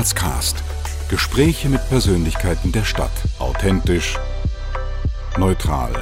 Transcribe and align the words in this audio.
Grazcast. 0.00 0.64
Gespräche 1.10 1.68
mit 1.68 1.86
Persönlichkeiten 1.90 2.72
der 2.72 2.84
Stadt. 2.84 3.10
Authentisch, 3.38 4.18
neutral, 5.36 5.92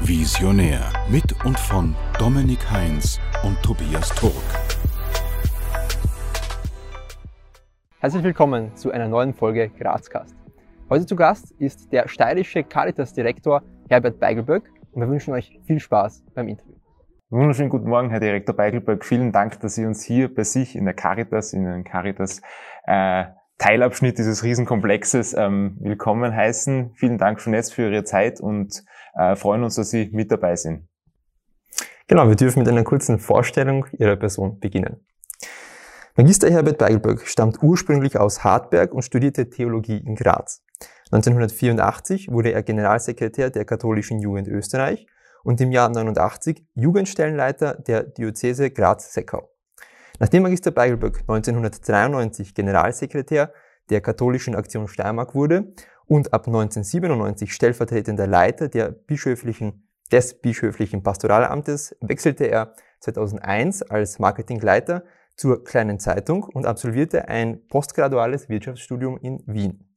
visionär. 0.00 0.90
Mit 1.10 1.44
und 1.44 1.60
von 1.60 1.94
Dominik 2.18 2.70
Heinz 2.70 3.20
und 3.44 3.62
Tobias 3.62 4.08
Turk. 4.14 4.32
Herzlich 7.98 8.22
willkommen 8.22 8.74
zu 8.74 8.90
einer 8.90 9.06
neuen 9.06 9.34
Folge 9.34 9.68
Grazcast. 9.68 10.34
Heute 10.88 11.04
zu 11.04 11.14
Gast 11.14 11.52
ist 11.58 11.92
der 11.92 12.08
steirische 12.08 12.64
Caritas-Direktor 12.64 13.62
Herbert 13.90 14.18
Beigelböck 14.18 14.70
und 14.92 15.02
wir 15.02 15.10
wünschen 15.10 15.34
euch 15.34 15.60
viel 15.66 15.78
Spaß 15.78 16.24
beim 16.34 16.48
Interview. 16.48 16.80
Wunderschönen 17.32 17.68
guten 17.68 17.88
Morgen, 17.88 18.10
Herr 18.10 18.18
Direktor 18.18 18.56
Beigelberg. 18.56 19.04
Vielen 19.04 19.30
Dank, 19.30 19.60
dass 19.60 19.76
Sie 19.76 19.86
uns 19.86 20.02
hier 20.02 20.34
bei 20.34 20.42
sich 20.42 20.74
in 20.74 20.84
der 20.84 20.94
Caritas, 20.94 21.52
in 21.52 21.64
den 21.64 21.84
Caritas 21.84 22.42
äh, 22.86 23.24
Teilabschnitt 23.58 24.18
dieses 24.18 24.42
Riesenkomplexes 24.42 25.34
ähm, 25.34 25.76
willkommen 25.80 26.34
heißen. 26.34 26.92
Vielen 26.94 27.18
Dank 27.18 27.40
schon 27.40 27.52
jetzt 27.52 27.74
für 27.74 27.90
Ihre 27.90 28.04
Zeit 28.04 28.40
und 28.40 28.82
äh, 29.14 29.36
freuen 29.36 29.62
uns, 29.64 29.74
dass 29.74 29.90
Sie 29.90 30.08
mit 30.12 30.32
dabei 30.32 30.56
sind. 30.56 30.88
Genau, 32.08 32.28
wir 32.28 32.36
dürfen 32.36 32.60
mit 32.60 32.68
einer 32.68 32.84
kurzen 32.84 33.18
Vorstellung 33.18 33.86
Ihrer 33.92 34.16
Person 34.16 34.58
beginnen. 34.58 35.06
Magister 36.16 36.50
Herbert 36.50 36.78
Beigelberg 36.78 37.26
stammt 37.26 37.62
ursprünglich 37.62 38.18
aus 38.18 38.42
Hartberg 38.42 38.92
und 38.92 39.02
studierte 39.02 39.48
Theologie 39.48 39.98
in 39.98 40.16
Graz. 40.16 40.62
1984 41.12 42.30
wurde 42.30 42.52
er 42.52 42.62
Generalsekretär 42.62 43.50
der 43.50 43.64
Katholischen 43.64 44.20
Jugend 44.20 44.48
Österreich 44.48 45.06
und 45.44 45.60
im 45.60 45.70
Jahr 45.70 45.88
89 45.88 46.64
Jugendstellenleiter 46.74 47.74
der 47.74 48.04
Diözese 48.04 48.70
Graz-Seckau. 48.70 49.50
Nachdem 50.20 50.42
Magister 50.42 50.70
Beigelböck 50.70 51.20
1993 51.20 52.54
Generalsekretär 52.54 53.54
der 53.88 54.02
Katholischen 54.02 54.54
Aktion 54.54 54.86
Steiermark 54.86 55.34
wurde 55.34 55.72
und 56.04 56.34
ab 56.34 56.46
1997 56.46 57.54
stellvertretender 57.54 58.26
Leiter 58.26 58.68
der 58.68 58.90
bischöflichen, 58.90 59.88
des 60.12 60.34
bischöflichen 60.34 61.02
Pastoralamtes, 61.02 61.96
wechselte 62.02 62.44
er 62.44 62.74
2001 63.00 63.80
als 63.80 64.18
Marketingleiter 64.18 65.04
zur 65.36 65.64
Kleinen 65.64 65.98
Zeitung 65.98 66.44
und 66.44 66.66
absolvierte 66.66 67.28
ein 67.28 67.66
postgraduales 67.68 68.50
Wirtschaftsstudium 68.50 69.16
in 69.22 69.42
Wien. 69.46 69.88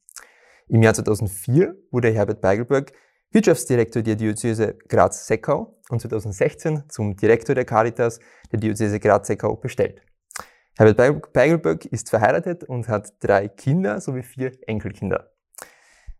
Im 0.68 0.82
Jahr 0.82 0.94
2004 0.94 1.76
wurde 1.90 2.08
Herbert 2.08 2.40
Beigelberg 2.40 2.92
Wirtschaftsdirektor 3.30 4.00
der 4.00 4.16
Diözese 4.16 4.78
Graz-Seckau 4.88 5.76
und 5.90 6.00
2016 6.00 6.84
zum 6.88 7.14
Direktor 7.14 7.54
der 7.54 7.66
Caritas 7.66 8.20
der 8.52 8.60
Diözese 8.60 8.98
Graz-Seckau 8.98 9.56
bestellt. 9.56 10.00
Herbert 10.76 11.32
Beigelböck 11.32 11.84
ist 11.86 12.10
verheiratet 12.10 12.64
und 12.64 12.88
hat 12.88 13.12
drei 13.20 13.48
Kinder 13.48 14.00
sowie 14.00 14.22
vier 14.22 14.52
Enkelkinder. 14.66 15.30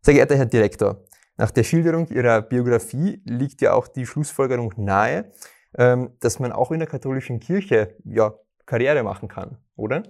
Sehr 0.01 0.15
geehrter 0.15 0.37
Herr 0.37 0.47
Direktor, 0.47 1.05
nach 1.37 1.51
der 1.51 1.65
Schilderung 1.65 2.07
Ihrer 2.09 2.43
Biografie 2.43 3.21
liegt 3.25 3.61
ja 3.63 3.73
auch 3.73 3.89
die 3.89 4.07
Schlussfolgerung 4.07 4.73
nahe, 4.77 5.33
ähm, 5.77 6.11
dass 6.21 6.39
man 6.39 6.53
auch 6.53 6.71
in 6.71 6.79
der 6.79 6.89
katholischen 6.89 7.41
Kirche 7.41 7.97
ja, 8.05 8.33
Karriere 8.65 9.03
machen 9.03 9.29
kann, 9.29 9.59
oder? 9.75 10.05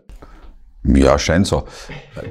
Ja, 0.84 1.18
scheint 1.18 1.46
so. 1.46 1.64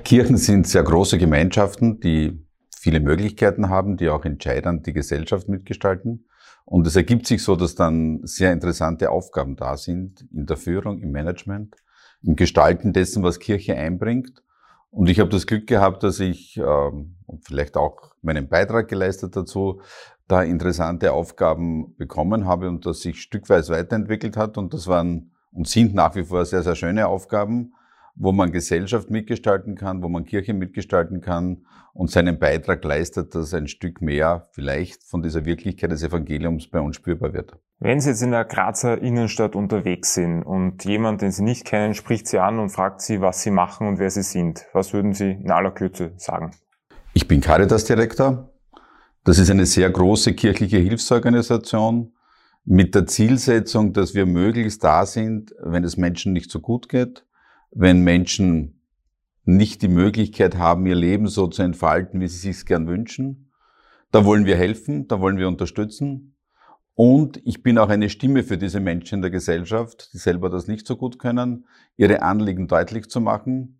Kirchen 0.03 0.37
sind 0.37 0.67
sehr 0.67 0.83
große 0.83 1.17
Gemeinschaften, 1.17 1.99
die 1.99 2.45
viele 2.77 2.99
Möglichkeiten 2.99 3.69
haben, 3.69 3.97
die 3.97 4.09
auch 4.09 4.25
entscheidend 4.25 4.85
die 4.85 4.93
Gesellschaft 4.93 5.49
mitgestalten. 5.49 6.27
Und 6.65 6.85
es 6.85 6.95
ergibt 6.95 7.25
sich 7.25 7.41
so, 7.41 7.55
dass 7.55 7.73
dann 7.73 8.19
sehr 8.23 8.53
interessante 8.53 9.09
Aufgaben 9.09 9.55
da 9.55 9.75
sind 9.75 10.27
in 10.31 10.45
der 10.45 10.57
Führung, 10.57 10.99
im 11.01 11.11
Management, 11.11 11.75
im 12.23 12.35
Gestalten 12.35 12.93
dessen, 12.93 13.23
was 13.23 13.39
Kirche 13.39 13.75
einbringt. 13.75 14.43
Und 14.89 15.09
ich 15.09 15.19
habe 15.19 15.29
das 15.29 15.47
Glück 15.47 15.67
gehabt, 15.67 16.03
dass 16.03 16.19
ich 16.19 16.57
ähm, 16.57 17.15
vielleicht 17.41 17.77
auch 17.77 18.13
meinen 18.21 18.47
Beitrag 18.47 18.87
geleistet 18.87 19.35
dazu, 19.35 19.81
da 20.27 20.43
interessante 20.43 21.11
Aufgaben 21.11 21.95
bekommen 21.97 22.45
habe 22.45 22.69
und 22.69 22.85
das 22.85 23.01
sich 23.01 23.21
stückweise 23.21 23.73
weiterentwickelt 23.73 24.37
hat. 24.37 24.57
Und 24.57 24.73
das 24.73 24.87
waren 24.87 25.31
und 25.51 25.67
sind 25.67 25.93
nach 25.93 26.15
wie 26.15 26.23
vor 26.23 26.45
sehr, 26.45 26.63
sehr 26.63 26.75
schöne 26.75 27.07
Aufgaben 27.07 27.73
wo 28.15 28.31
man 28.31 28.51
Gesellschaft 28.51 29.09
mitgestalten 29.09 29.75
kann, 29.75 30.03
wo 30.03 30.09
man 30.09 30.25
Kirche 30.25 30.53
mitgestalten 30.53 31.21
kann 31.21 31.65
und 31.93 32.11
seinen 32.11 32.39
Beitrag 32.39 32.83
leistet, 32.83 33.33
dass 33.35 33.53
ein 33.53 33.67
Stück 33.67 34.01
mehr 34.01 34.49
vielleicht 34.51 35.03
von 35.03 35.21
dieser 35.21 35.45
Wirklichkeit 35.45 35.91
des 35.91 36.03
Evangeliums 36.03 36.67
bei 36.67 36.79
uns 36.79 36.95
spürbar 36.95 37.33
wird. 37.33 37.57
Wenn 37.79 37.99
Sie 37.99 38.09
jetzt 38.09 38.21
in 38.21 38.31
der 38.31 38.45
Grazer 38.45 39.01
Innenstadt 39.01 39.55
unterwegs 39.55 40.13
sind 40.13 40.43
und 40.43 40.85
jemand, 40.85 41.21
den 41.21 41.31
Sie 41.31 41.43
nicht 41.43 41.65
kennen, 41.65 41.93
spricht 41.93 42.27
Sie 42.27 42.39
an 42.39 42.59
und 42.59 42.69
fragt 42.69 43.01
Sie, 43.01 43.19
was 43.19 43.41
Sie 43.41 43.51
machen 43.51 43.87
und 43.87 43.99
wer 43.99 44.09
Sie 44.09 44.23
sind, 44.23 44.65
was 44.73 44.93
würden 44.93 45.13
Sie 45.13 45.31
in 45.31 45.51
aller 45.51 45.71
Kürze 45.71 46.13
sagen? 46.17 46.51
Ich 47.13 47.27
bin 47.27 47.41
Caritas-Direktor. 47.41 48.49
Das 49.25 49.37
ist 49.37 49.49
eine 49.49 49.65
sehr 49.65 49.89
große 49.89 50.33
kirchliche 50.33 50.77
Hilfsorganisation 50.77 52.13
mit 52.65 52.95
der 52.95 53.05
Zielsetzung, 53.05 53.93
dass 53.93 54.13
wir 54.13 54.25
möglichst 54.25 54.83
da 54.83 55.05
sind, 55.05 55.53
wenn 55.61 55.83
es 55.83 55.97
Menschen 55.97 56.33
nicht 56.33 56.49
so 56.49 56.59
gut 56.59 56.89
geht, 56.89 57.25
wenn 57.71 58.01
Menschen 58.01 58.81
nicht 59.45 59.81
die 59.81 59.89
Möglichkeit 59.89 60.57
haben, 60.57 60.85
ihr 60.85 60.95
Leben 60.95 61.27
so 61.27 61.47
zu 61.47 61.61
entfalten, 61.63 62.21
wie 62.21 62.27
sie 62.27 62.51
sich 62.51 62.65
gern 62.65 62.87
wünschen. 62.87 63.51
Da 64.11 64.25
wollen 64.25 64.45
wir 64.45 64.55
helfen, 64.55 65.07
da 65.07 65.19
wollen 65.19 65.37
wir 65.37 65.47
unterstützen. 65.47 66.32
Und 66.95 67.41
ich 67.43 67.63
bin 67.63 67.77
auch 67.79 67.89
eine 67.89 68.09
Stimme 68.09 68.43
für 68.43 68.57
diese 68.57 68.79
Menschen 68.79 69.15
in 69.15 69.21
der 69.21 69.31
Gesellschaft, 69.31 70.13
die 70.13 70.17
selber 70.17 70.49
das 70.49 70.67
nicht 70.67 70.85
so 70.85 70.95
gut 70.95 71.17
können, 71.17 71.67
ihre 71.95 72.21
Anliegen 72.21 72.67
deutlich 72.67 73.09
zu 73.09 73.19
machen. 73.19 73.79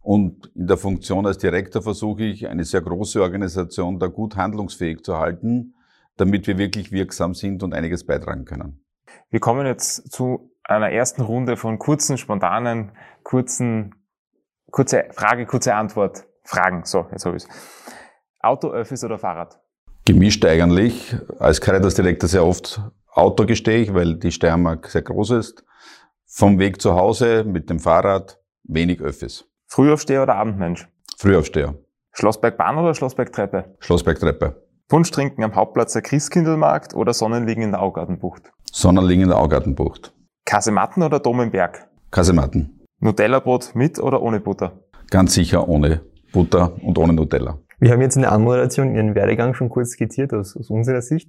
Und 0.00 0.50
in 0.54 0.66
der 0.66 0.76
Funktion 0.76 1.26
als 1.26 1.38
Direktor 1.38 1.82
versuche 1.82 2.24
ich, 2.24 2.48
eine 2.48 2.64
sehr 2.64 2.82
große 2.82 3.20
Organisation 3.22 3.98
da 3.98 4.06
gut 4.06 4.36
handlungsfähig 4.36 5.02
zu 5.02 5.18
halten, 5.18 5.74
damit 6.16 6.46
wir 6.46 6.58
wirklich 6.58 6.92
wirksam 6.92 7.34
sind 7.34 7.62
und 7.62 7.74
einiges 7.74 8.06
beitragen 8.06 8.44
können. 8.44 8.84
Wir 9.30 9.40
kommen 9.40 9.66
jetzt 9.66 10.12
zu 10.12 10.50
einer 10.62 10.90
ersten 10.90 11.22
Runde 11.22 11.56
von 11.56 11.78
kurzen, 11.78 12.18
spontanen, 12.18 12.92
kurzen, 13.22 13.94
kurze 14.70 15.04
Frage, 15.12 15.46
kurze 15.46 15.74
Antwort, 15.74 16.26
Fragen. 16.44 16.84
So, 16.84 17.06
jetzt 17.10 17.24
habe 17.26 17.36
ich 17.36 17.44
es. 17.44 17.48
Auto, 18.40 18.70
Öffis 18.70 19.04
oder 19.04 19.18
Fahrrad? 19.18 19.60
Gemischt 20.06 20.44
eigentlich. 20.44 21.16
Als 21.38 21.62
Caritas-Direktor 21.62 22.28
sehr 22.28 22.44
oft 22.44 22.82
Auto 23.10 23.46
gestehe 23.46 23.78
ich, 23.78 23.94
weil 23.94 24.16
die 24.16 24.32
Steiermark 24.32 24.88
sehr 24.88 25.00
groß 25.00 25.30
ist. 25.30 25.64
Vom 26.26 26.58
Weg 26.58 26.82
zu 26.82 26.94
Hause 26.94 27.44
mit 27.44 27.70
dem 27.70 27.78
Fahrrad 27.80 28.38
wenig 28.64 29.00
Öffis. 29.00 29.46
Frühaufsteher 29.66 30.22
oder 30.22 30.34
Abendmensch? 30.34 30.88
Frühaufsteher. 31.16 31.74
Schlossbergbahn 32.12 32.76
oder 32.76 32.94
Schlossbergtreppe? 32.94 33.76
Schlossbergtreppe. 33.78 34.62
Punsch 34.88 35.10
trinken 35.10 35.42
am 35.42 35.54
Hauptplatz 35.54 35.94
der 35.94 36.02
Christkindlmarkt 36.02 36.94
oder 36.94 37.14
Sonnenliegen 37.14 37.62
in 37.62 37.70
der 37.70 37.80
Augartenbucht? 37.80 38.52
Sonnenliegen 38.70 39.22
in 39.22 39.28
der 39.30 39.38
Augartenbucht. 39.38 40.12
Kasematten 40.44 41.02
oder 41.02 41.18
Dom 41.18 41.40
im 41.40 41.50
Berg? 41.50 41.88
Kasematten. 42.10 42.84
Nutella-Brot 43.00 43.74
mit 43.74 43.98
oder 43.98 44.20
ohne 44.20 44.40
Butter? 44.40 44.72
Ganz 45.10 45.32
sicher 45.32 45.66
ohne 45.66 46.02
Butter 46.32 46.72
und 46.82 46.98
ohne 46.98 47.14
Nutella. 47.14 47.58
Wir 47.84 47.92
haben 47.92 48.00
jetzt 48.00 48.16
in 48.16 48.22
der 48.22 48.32
Anmoderation 48.32 48.94
Ihren 48.94 49.14
Werdegang 49.14 49.52
schon 49.52 49.68
kurz 49.68 49.90
skizziert 49.90 50.32
aus, 50.32 50.56
aus 50.56 50.70
unserer 50.70 51.02
Sicht, 51.02 51.28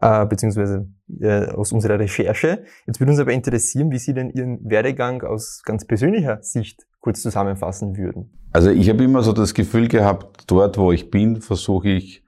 äh, 0.00 0.26
beziehungsweise 0.26 0.88
äh, 1.20 1.46
aus 1.52 1.70
unserer 1.70 2.00
Recherche. 2.00 2.64
Jetzt 2.84 2.98
würde 2.98 3.12
uns 3.12 3.20
aber 3.20 3.32
interessieren, 3.32 3.92
wie 3.92 3.98
Sie 3.98 4.12
denn 4.12 4.28
Ihren 4.30 4.58
Werdegang 4.68 5.22
aus 5.22 5.62
ganz 5.64 5.86
persönlicher 5.86 6.42
Sicht 6.42 6.84
kurz 6.98 7.22
zusammenfassen 7.22 7.96
würden. 7.96 8.32
Also 8.50 8.70
ich 8.70 8.88
habe 8.88 9.04
immer 9.04 9.22
so 9.22 9.32
das 9.32 9.54
Gefühl 9.54 9.86
gehabt, 9.86 10.50
dort 10.50 10.78
wo 10.78 10.90
ich 10.90 11.12
bin, 11.12 11.40
versuche 11.40 11.90
ich 11.90 12.24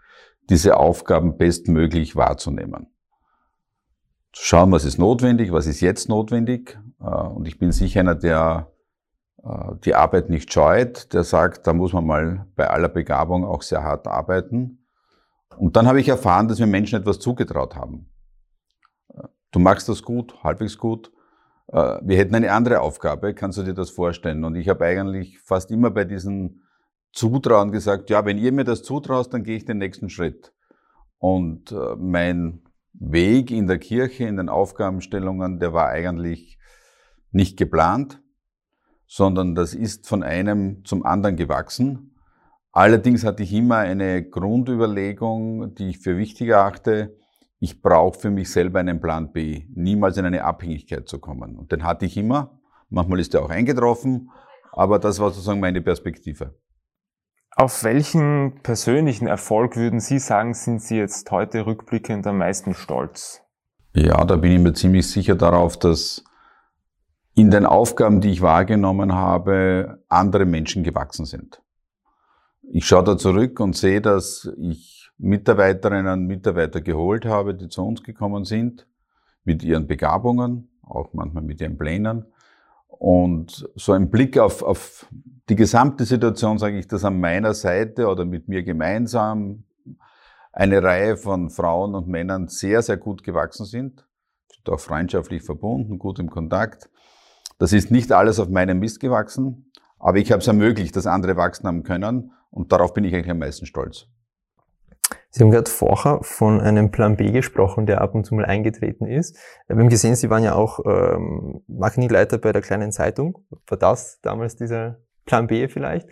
diese 0.49 0.77
Aufgaben 0.77 1.37
bestmöglich 1.37 2.15
wahrzunehmen 2.15 2.87
zu 4.37 4.45
schauen, 4.45 4.71
was 4.71 4.85
ist 4.85 4.99
notwendig, 4.99 5.51
was 5.51 5.67
ist 5.67 5.81
jetzt 5.81 6.09
notwendig. 6.09 6.79
Äh, 7.01 7.05
und 7.05 7.49
ich 7.49 7.59
bin 7.59 7.73
sicher 7.73 8.01
einer, 8.01 8.15
der 8.15 8.71
die 9.85 9.95
Arbeit 9.95 10.29
nicht 10.29 10.53
scheut, 10.53 11.13
der 11.13 11.23
sagt, 11.23 11.67
da 11.67 11.73
muss 11.73 11.93
man 11.93 12.07
mal 12.07 12.47
bei 12.57 12.69
aller 12.69 12.89
Begabung 12.89 13.45
auch 13.45 13.63
sehr 13.63 13.83
hart 13.85 14.09
arbeiten. 14.09 14.87
Und 15.57 15.77
dann 15.77 15.87
habe 15.87 16.01
ich 16.01 16.09
erfahren, 16.09 16.49
dass 16.49 16.59
wir 16.59 16.67
Menschen 16.67 17.01
etwas 17.01 17.21
zugetraut 17.21 17.77
haben. 17.77 18.11
Äh, 19.15 19.29
du 19.53 19.59
magst 19.59 19.89
das 19.89 20.03
gut, 20.03 20.43
halbwegs 20.43 20.79
gut. 20.79 21.13
Wir 21.69 22.17
hätten 22.17 22.37
eine 22.37 22.53
andere 22.53 22.81
Aufgabe, 22.81 23.35
kannst 23.35 23.59
du 23.59 23.65
dir 23.65 23.75
das 23.75 23.91
vorstellen? 23.91 24.45
Und 24.45 24.55
ich 24.55 24.69
habe 24.69 24.85
eigentlich 24.85 25.41
fast 25.41 25.73
immer 25.73 25.91
bei 25.91 26.05
diesen 26.05 26.63
Zutrauen 27.13 27.73
gesagt, 27.73 28.09
ja, 28.09 28.25
wenn 28.25 28.39
ihr 28.39 28.53
mir 28.53 28.63
das 28.63 28.85
zutraust, 28.85 29.35
dann 29.35 29.43
gehe 29.43 29.57
ich 29.57 29.65
den 29.65 29.79
nächsten 29.79 30.09
Schritt. 30.09 30.53
Und 31.19 31.75
mein 31.99 32.63
Weg 32.93 33.51
in 33.51 33.67
der 33.67 33.79
Kirche, 33.79 34.29
in 34.29 34.37
den 34.37 34.49
Aufgabenstellungen, 34.49 35.59
der 35.59 35.73
war 35.73 35.89
eigentlich 35.89 36.57
nicht 37.33 37.57
geplant, 37.57 38.23
sondern 39.07 39.55
das 39.55 39.75
ist 39.75 40.09
von 40.09 40.23
einem 40.23 40.85
zum 40.85 41.05
anderen 41.05 41.37
gewachsen. 41.37 42.15
Allerdings 42.73 43.25
hatte 43.25 43.43
ich 43.43 43.53
immer 43.53 43.79
eine 43.79 44.29
Grundüberlegung, 44.29 45.75
die 45.75 45.91
ich 45.91 45.99
für 45.99 46.19
wichtig 46.19 46.49
erachte. 46.49 47.17
Ich 47.59 47.81
brauche 47.81 48.19
für 48.19 48.31
mich 48.31 48.51
selber 48.51 48.81
einen 48.81 49.01
Plan 49.01 49.33
B, 49.33 49.65
niemals 49.75 50.19
in 50.19 50.27
eine 50.27 50.45
Abhängigkeit 50.45 51.09
zu 51.09 51.19
kommen. 51.19 51.57
Und 51.57 51.73
den 51.73 51.85
hatte 51.85 52.05
ich 52.05 52.17
immer. 52.17 52.61
Manchmal 52.91 53.21
ist 53.21 53.35
er 53.35 53.43
auch 53.43 53.51
eingetroffen, 53.51 54.31
Aber 54.73 54.99
das 54.99 55.19
war 55.19 55.31
sozusagen 55.31 55.61
meine 55.61 55.81
Perspektive. 55.81 56.55
Auf 57.59 57.83
welchen 57.83 58.61
persönlichen 58.63 59.27
Erfolg 59.27 59.77
würden 59.77 60.01
Sie 60.01 60.19
sagen, 60.19 60.53
sind 60.53 60.83
Sie 60.83 60.99
jetzt 60.99 61.31
heute 61.31 61.65
rückblickend 61.65 62.27
am 62.27 62.37
meisten 62.37 62.75
stolz? 62.75 63.41
Ja, 63.95 64.23
da 64.27 64.37
bin 64.37 64.53
ich 64.53 64.61
mir 64.61 64.75
ziemlich 64.75 65.09
sicher 65.09 65.35
darauf, 65.35 65.79
dass 65.79 66.23
in 67.37 67.51
den 67.51 67.67
Aufgaben, 67.67 68.23
die 68.23 68.31
ich 68.31 68.41
wahrgenommen 68.41 69.15
habe, 69.15 70.03
andere 70.09 70.47
Menschen 70.47 70.83
gewachsen 70.83 71.27
sind. 71.27 71.63
Ich 72.73 72.87
schaue 72.87 73.05
da 73.05 73.19
zurück 73.19 73.61
und 73.61 73.77
sehe, 73.77 74.01
dass 74.01 74.51
ich 74.59 75.11
Mitarbeiterinnen 75.19 76.21
und 76.21 76.27
Mitarbeiter 76.27 76.81
geholt 76.81 77.27
habe, 77.27 77.55
die 77.55 77.69
zu 77.69 77.85
uns 77.85 78.03
gekommen 78.03 78.45
sind, 78.45 78.87
mit 79.45 79.63
ihren 79.63 79.87
Begabungen, 79.87 80.71
auch 80.83 81.13
manchmal 81.13 81.43
mit 81.43 81.61
ihren 81.61 81.77
Plänen. 81.77 82.25
Und 82.89 83.69
so 83.75 83.93
ein 83.93 84.11
Blick 84.11 84.39
auf, 84.39 84.63
auf 84.63 85.07
die 85.51 85.57
gesamte 85.57 86.07
Situation, 86.07 86.59
sage 86.59 86.79
ich, 86.79 86.89
dass 86.89 87.05
an 87.05 87.21
meiner 87.21 87.53
Seite 87.53 88.09
oder 88.09 88.25
mit 88.25 88.49
mir 88.49 88.63
gemeinsam 88.63 89.65
eine 90.53 90.83
Reihe 90.83 91.19
von 91.19 91.51
Frauen 91.51 91.95
und 91.95 92.09
Männern 92.09 92.49
sehr, 92.49 92.81
sehr 92.81 92.97
gut 92.97 93.23
gewachsen 93.23 93.67
sind, 93.67 94.07
sind 94.51 94.71
auch 94.71 94.81
freundschaftlich 94.81 95.43
verbunden, 95.43 95.99
gut 95.99 96.19
im 96.19 96.31
Kontakt. 96.31 96.89
Das 97.59 97.73
ist 97.73 97.91
nicht 97.91 98.13
alles 98.13 98.39
auf 98.39 98.49
meinem 98.49 98.79
Mist 98.79 99.01
gewachsen, 99.01 99.71
aber 99.99 100.19
ich 100.19 100.31
habe 100.33 100.41
es 100.41 100.47
ermöglicht, 100.47 100.95
dass 100.97 101.07
andere 101.07 101.37
wachsen 101.37 101.67
haben 101.67 101.83
können 101.83 102.33
und 102.51 102.73
darauf 102.73 102.93
bin 102.95 103.05
ich 103.05 103.15
eigentlich 103.15 103.31
am 103.31 103.39
meisten 103.39 103.67
stolz. 103.67 104.07
Sie 105.31 105.43
haben 105.43 105.51
gerade 105.51 105.71
vorher 105.71 106.19
von 106.23 106.61
einem 106.61 106.91
Plan 106.91 107.17
B 107.17 107.31
gesprochen, 107.31 107.87
der 107.87 108.01
ab 108.01 108.15
und 108.15 108.25
zu 108.25 108.35
mal 108.35 108.45
eingetreten 108.45 109.07
ist. 109.07 109.37
Wir 109.69 109.77
haben 109.77 109.89
gesehen, 109.89 110.17
Sie 110.17 110.31
waren 110.31 110.43
ja 110.43 110.55
auch 110.55 110.81
ähm, 110.85 111.63
Marketingleiter 111.69 112.39
bei 112.39 112.53
der 112.53 112.63
kleinen 112.63 112.91
Zeitung. 112.91 113.39
War 113.67 113.79
das 113.79 114.19
damals 114.23 114.57
dieser 114.57 114.99
Plan 115.27 115.47
B 115.47 115.69
vielleicht? 115.69 116.09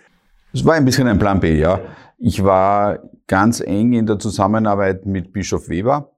Es 0.53 0.65
war 0.65 0.75
ein 0.75 0.85
bisschen 0.85 1.09
ein 1.09 1.19
Plan 1.19 1.41
B, 1.41 1.59
ja. 1.59 1.81
Ich 2.19 2.45
war 2.45 3.01
ganz 3.27 3.61
eng 3.61 3.95
in 3.95 4.07
der 4.07 4.19
Zusammenarbeit 4.19 5.07
mit 5.07 5.33
Bischof 5.33 5.69
Weber 5.69 6.13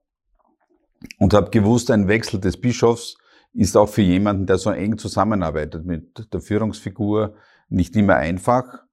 und 1.17 1.33
habe 1.33 1.49
gewusst, 1.49 1.89
ein 1.89 2.07
Wechsel 2.07 2.39
des 2.39 2.59
Bischofs 2.59 3.17
ist 3.53 3.75
auch 3.75 3.89
für 3.89 4.01
jemanden, 4.01 4.45
der 4.45 4.57
so 4.57 4.71
eng 4.71 4.97
zusammenarbeitet 4.97 5.85
mit 5.85 6.33
der 6.33 6.41
Führungsfigur, 6.41 7.35
nicht 7.69 7.95
immer 7.95 8.15
einfach. 8.15 8.83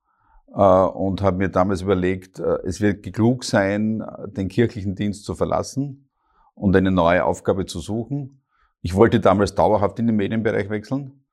Äh, 0.55 0.61
und 0.61 1.23
habe 1.23 1.39
mir 1.39 1.49
damals 1.49 1.83
überlegt, 1.83 2.39
äh, 2.39 2.59
es 2.65 2.81
wird 2.81 3.03
klug 3.13 3.45
sein, 3.45 4.05
den 4.27 4.49
kirchlichen 4.49 4.95
Dienst 4.95 5.25
zu 5.25 5.35
verlassen 5.35 6.09
und 6.55 6.75
eine 6.77 6.91
neue 6.91 7.25
Aufgabe 7.25 7.67
zu 7.67 7.81
suchen. 7.81 8.43
Ich 8.81 8.95
wollte 8.95 9.21
damals 9.21 9.55
dauerhaft 9.55 9.99
in 9.99 10.07
den 10.07 10.17
Medienbereich 10.17 10.71
wechseln. 10.71 11.25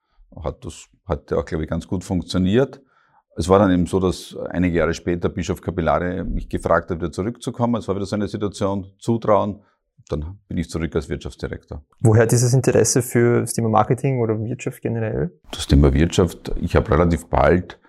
Hat 0.44 0.64
das 0.64 0.88
hat 1.06 1.32
auch, 1.34 1.46
glaube 1.46 1.64
ich, 1.66 1.70
ganz 1.70 1.88
gut 1.88 2.04
funktioniert. 2.04 2.82
Es 3.36 3.50
war 3.50 3.60
dann 3.60 3.72
eben 3.72 3.86
so, 3.86 4.00
dass 4.00 4.36
einige 4.50 4.78
Jahre 4.78 4.94
später 4.94 5.30
Bischof 5.30 5.62
Capillare 5.62 6.24
mich 6.24 6.50
gefragt 6.50 6.90
hat, 6.90 7.00
wieder 7.00 7.12
zurückzukommen. 7.12 7.76
Es 7.76 7.88
war 7.88 7.96
wieder 7.96 8.06
so 8.06 8.16
eine 8.16 8.28
Situation, 8.28 8.88
Zutrauen. 9.00 9.62
Dann 10.12 10.40
bin 10.48 10.58
ich 10.58 10.70
zurück 10.70 10.96
als 10.96 11.10
Wirtschaftsdirektor. 11.10 11.84
Woher 12.02 12.26
dieses 12.26 12.54
Interesse 12.54 13.02
für 13.02 13.42
das 13.42 13.54
Thema 13.54 13.70
Marketing 13.70 14.20
oder 14.20 14.38
Wirtschaft 14.44 14.82
generell? 14.82 15.40
Das 15.52 15.68
Thema 15.68 15.94
Wirtschaft, 15.94 16.54
ich 16.60 16.76
habe 16.76 16.92
relativ 16.92 17.28
bald 17.28 17.80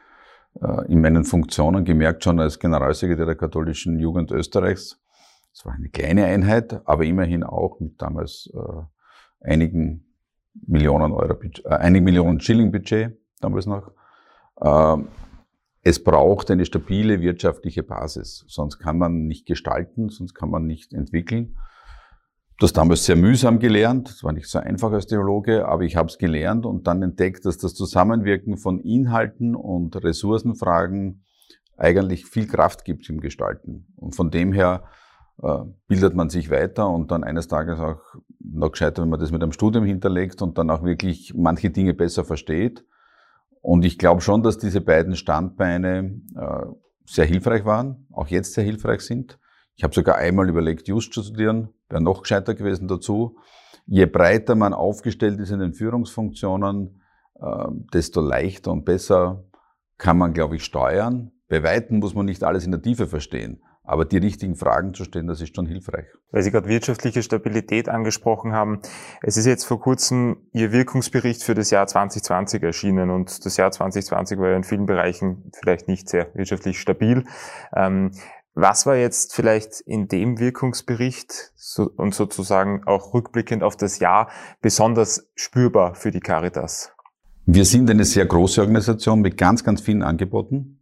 äh, 0.60 0.86
in 0.92 1.00
meinen 1.00 1.24
Funktionen 1.24 1.84
gemerkt, 1.84 2.24
schon 2.24 2.38
als 2.38 2.58
Generalsekretär 2.58 3.26
der 3.26 3.34
katholischen 3.34 3.98
Jugend 3.98 4.30
Österreichs. 4.30 5.00
Es 5.52 5.66
war 5.66 5.72
eine 5.74 5.88
kleine 5.88 6.26
Einheit, 6.26 6.80
aber 6.86 7.04
immerhin 7.04 7.42
auch 7.42 7.80
mit 7.80 8.00
damals 8.00 8.50
äh, 8.54 9.48
einigen 9.50 10.06
Millionen 10.66 11.12
Euro, 11.12 11.36
äh, 11.64 11.68
einigen 11.68 12.04
Millionen 12.04 12.40
Schilling 12.40 12.70
Budget 12.70 13.18
damals 13.40 13.66
noch. 13.66 13.90
Äh, 14.60 15.02
es 15.84 16.02
braucht 16.02 16.50
eine 16.50 16.64
stabile 16.64 17.20
wirtschaftliche 17.20 17.82
Basis, 17.82 18.44
sonst 18.46 18.78
kann 18.78 18.98
man 18.98 19.26
nicht 19.26 19.46
gestalten, 19.46 20.10
sonst 20.10 20.34
kann 20.34 20.48
man 20.48 20.66
nicht 20.66 20.94
entwickeln. 20.94 21.56
Das 22.62 22.72
damals 22.72 23.04
sehr 23.04 23.16
mühsam 23.16 23.58
gelernt, 23.58 24.08
das 24.08 24.22
war 24.22 24.32
nicht 24.32 24.46
so 24.46 24.60
einfach 24.60 24.92
als 24.92 25.08
Theologe, 25.08 25.66
aber 25.66 25.82
ich 25.82 25.96
habe 25.96 26.08
es 26.08 26.16
gelernt 26.16 26.64
und 26.64 26.86
dann 26.86 27.02
entdeckt, 27.02 27.44
dass 27.44 27.58
das 27.58 27.74
Zusammenwirken 27.74 28.56
von 28.56 28.78
Inhalten 28.78 29.56
und 29.56 29.96
Ressourcenfragen 29.96 31.24
eigentlich 31.76 32.24
viel 32.24 32.46
Kraft 32.46 32.84
gibt 32.84 33.08
im 33.10 33.18
Gestalten. 33.18 33.92
Und 33.96 34.14
von 34.14 34.30
dem 34.30 34.52
her 34.52 34.84
äh, 35.42 35.58
bildet 35.88 36.14
man 36.14 36.30
sich 36.30 36.50
weiter 36.50 36.88
und 36.88 37.10
dann 37.10 37.24
eines 37.24 37.48
Tages 37.48 37.80
auch 37.80 38.00
noch 38.38 38.70
gescheiter, 38.70 39.02
wenn 39.02 39.08
man 39.08 39.18
das 39.18 39.32
mit 39.32 39.42
einem 39.42 39.50
Studium 39.50 39.84
hinterlegt 39.84 40.40
und 40.40 40.56
dann 40.56 40.70
auch 40.70 40.84
wirklich 40.84 41.34
manche 41.34 41.70
Dinge 41.70 41.94
besser 41.94 42.24
versteht 42.24 42.84
und 43.60 43.84
ich 43.84 43.98
glaube 43.98 44.20
schon, 44.20 44.44
dass 44.44 44.58
diese 44.58 44.80
beiden 44.80 45.16
Standbeine 45.16 46.20
äh, 46.36 46.66
sehr 47.06 47.24
hilfreich 47.24 47.64
waren, 47.64 48.06
auch 48.12 48.28
jetzt 48.28 48.54
sehr 48.54 48.62
hilfreich 48.64 49.00
sind. 49.00 49.40
Ich 49.74 49.84
habe 49.84 49.94
sogar 49.94 50.16
einmal 50.16 50.48
überlegt, 50.48 50.86
Just 50.88 51.12
zu 51.12 51.22
studieren, 51.22 51.70
wäre 51.92 52.02
noch 52.02 52.22
gescheiter 52.22 52.54
gewesen 52.54 52.88
dazu. 52.88 53.36
Je 53.86 54.06
breiter 54.06 54.54
man 54.54 54.74
aufgestellt 54.74 55.38
ist 55.40 55.50
in 55.50 55.60
den 55.60 55.74
Führungsfunktionen, 55.74 57.02
äh, 57.40 57.66
desto 57.92 58.20
leichter 58.20 58.72
und 58.72 58.84
besser 58.84 59.44
kann 59.98 60.18
man, 60.18 60.32
glaube 60.32 60.56
ich, 60.56 60.64
steuern. 60.64 61.32
Bei 61.48 61.62
Weitem 61.62 61.98
muss 61.98 62.14
man 62.14 62.26
nicht 62.26 62.42
alles 62.42 62.64
in 62.64 62.72
der 62.72 62.82
Tiefe 62.82 63.06
verstehen. 63.06 63.62
Aber 63.84 64.04
die 64.04 64.18
richtigen 64.18 64.54
Fragen 64.54 64.94
zu 64.94 65.02
stellen, 65.02 65.26
das 65.26 65.40
ist 65.40 65.56
schon 65.56 65.66
hilfreich. 65.66 66.06
Weil 66.30 66.42
Sie 66.42 66.52
gerade 66.52 66.68
wirtschaftliche 66.68 67.22
Stabilität 67.22 67.88
angesprochen 67.88 68.52
haben. 68.52 68.80
Es 69.22 69.36
ist 69.36 69.44
jetzt 69.44 69.64
vor 69.64 69.80
kurzem 69.80 70.48
Ihr 70.52 70.70
Wirkungsbericht 70.70 71.42
für 71.42 71.54
das 71.54 71.70
Jahr 71.70 71.88
2020 71.88 72.62
erschienen 72.62 73.10
und 73.10 73.44
das 73.44 73.56
Jahr 73.56 73.72
2020 73.72 74.38
war 74.38 74.50
ja 74.50 74.56
in 74.56 74.62
vielen 74.62 74.86
Bereichen 74.86 75.50
vielleicht 75.52 75.88
nicht 75.88 76.08
sehr 76.08 76.32
wirtschaftlich 76.34 76.78
stabil. 76.78 77.24
Ähm, 77.74 78.12
was 78.54 78.86
war 78.86 78.96
jetzt 78.96 79.34
vielleicht 79.34 79.80
in 79.80 80.08
dem 80.08 80.38
Wirkungsbericht 80.38 81.52
so, 81.56 81.90
und 81.96 82.14
sozusagen 82.14 82.82
auch 82.86 83.14
rückblickend 83.14 83.62
auf 83.62 83.76
das 83.76 83.98
Jahr 83.98 84.30
besonders 84.60 85.30
spürbar 85.34 85.94
für 85.94 86.10
die 86.10 86.20
Caritas? 86.20 86.92
Wir 87.46 87.64
sind 87.64 87.90
eine 87.90 88.04
sehr 88.04 88.26
große 88.26 88.60
Organisation 88.60 89.20
mit 89.20 89.36
ganz, 89.36 89.64
ganz 89.64 89.80
vielen 89.80 90.02
Angeboten. 90.02 90.78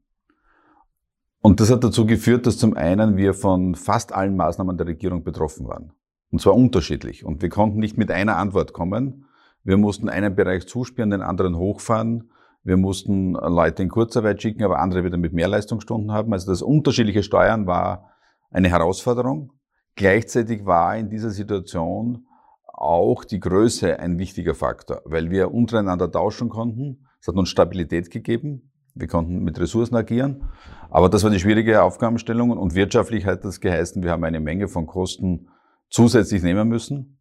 Und 1.41 1.61
das 1.61 1.71
hat 1.71 1.83
dazu 1.83 2.05
geführt, 2.05 2.47
dass 2.47 2.59
zum 2.59 2.77
einen 2.77 3.17
wir 3.17 3.33
von 3.33 3.75
fast 3.75 4.13
allen 4.13 4.37
Maßnahmen 4.37 4.77
der 4.77 4.87
Regierung 4.87 5.25
betroffen 5.25 5.67
waren. 5.67 5.93
Und 6.31 6.43
zwar 6.43 6.55
unterschiedlich. 6.55 7.25
Und 7.25 7.41
wir 7.41 7.49
konnten 7.49 7.79
nicht 7.79 7.97
mit 7.97 8.11
einer 8.11 8.37
Antwort 8.37 8.73
kommen. 8.73 9.25
Wir 9.65 9.79
mussten 9.79 10.09
einen 10.09 10.35
Bereich 10.35 10.67
zuspielen, 10.67 11.11
den 11.11 11.23
anderen 11.23 11.57
hochfahren. 11.57 12.31
Wir 12.63 12.77
mussten 12.77 13.33
Leute 13.33 13.83
in 13.83 13.89
Kurzarbeit 13.89 14.43
schicken, 14.43 14.63
aber 14.65 14.81
andere 14.81 15.05
wieder 15.05 15.17
mit 15.17 15.33
mehr 15.33 15.49
Leistungsstunden 15.49 16.13
haben. 16.13 16.33
Also 16.33 16.51
das 16.51 16.63
unterschiedliche 16.63 17.23
Steuern 17.23 17.67
war 17.67 18.11
eine 18.51 18.69
Herausforderung. 18.69 19.53
Gleichzeitig 19.97 20.67
war 20.67 20.97
in 20.97 21.09
dieser 21.09 21.31
Situation 21.31 22.27
auch 22.67 23.25
die 23.25 23.41
Größe 23.41 23.99
ein 23.99 24.19
wichtiger 24.19 24.55
Faktor, 24.55 25.03
weil 25.05 25.31
wir 25.31 25.53
untereinander 25.53 26.11
tauschen 26.11 26.49
konnten. 26.49 27.07
Es 27.21 27.29
hat 27.29 27.37
uns 27.37 27.49
Stabilität 27.49 28.11
gegeben. 28.11 28.73
Wir 28.95 29.07
konnten 29.07 29.43
mit 29.43 29.59
Ressourcen 29.61 29.97
agieren. 29.97 30.49
Aber 30.91 31.09
das 31.09 31.23
war 31.23 31.31
die 31.31 31.39
schwierige 31.39 31.83
Aufgabenstellung 31.83 32.51
und 32.51 32.75
wirtschaftlich 32.75 33.27
hat 33.27 33.45
das 33.45 33.61
geheißen, 33.61 34.03
wir 34.03 34.11
haben 34.11 34.25
eine 34.25 34.41
Menge 34.41 34.69
von 34.69 34.87
Kosten 34.87 35.49
zusätzlich 35.89 36.43
nehmen 36.43 36.69
müssen. 36.69 37.20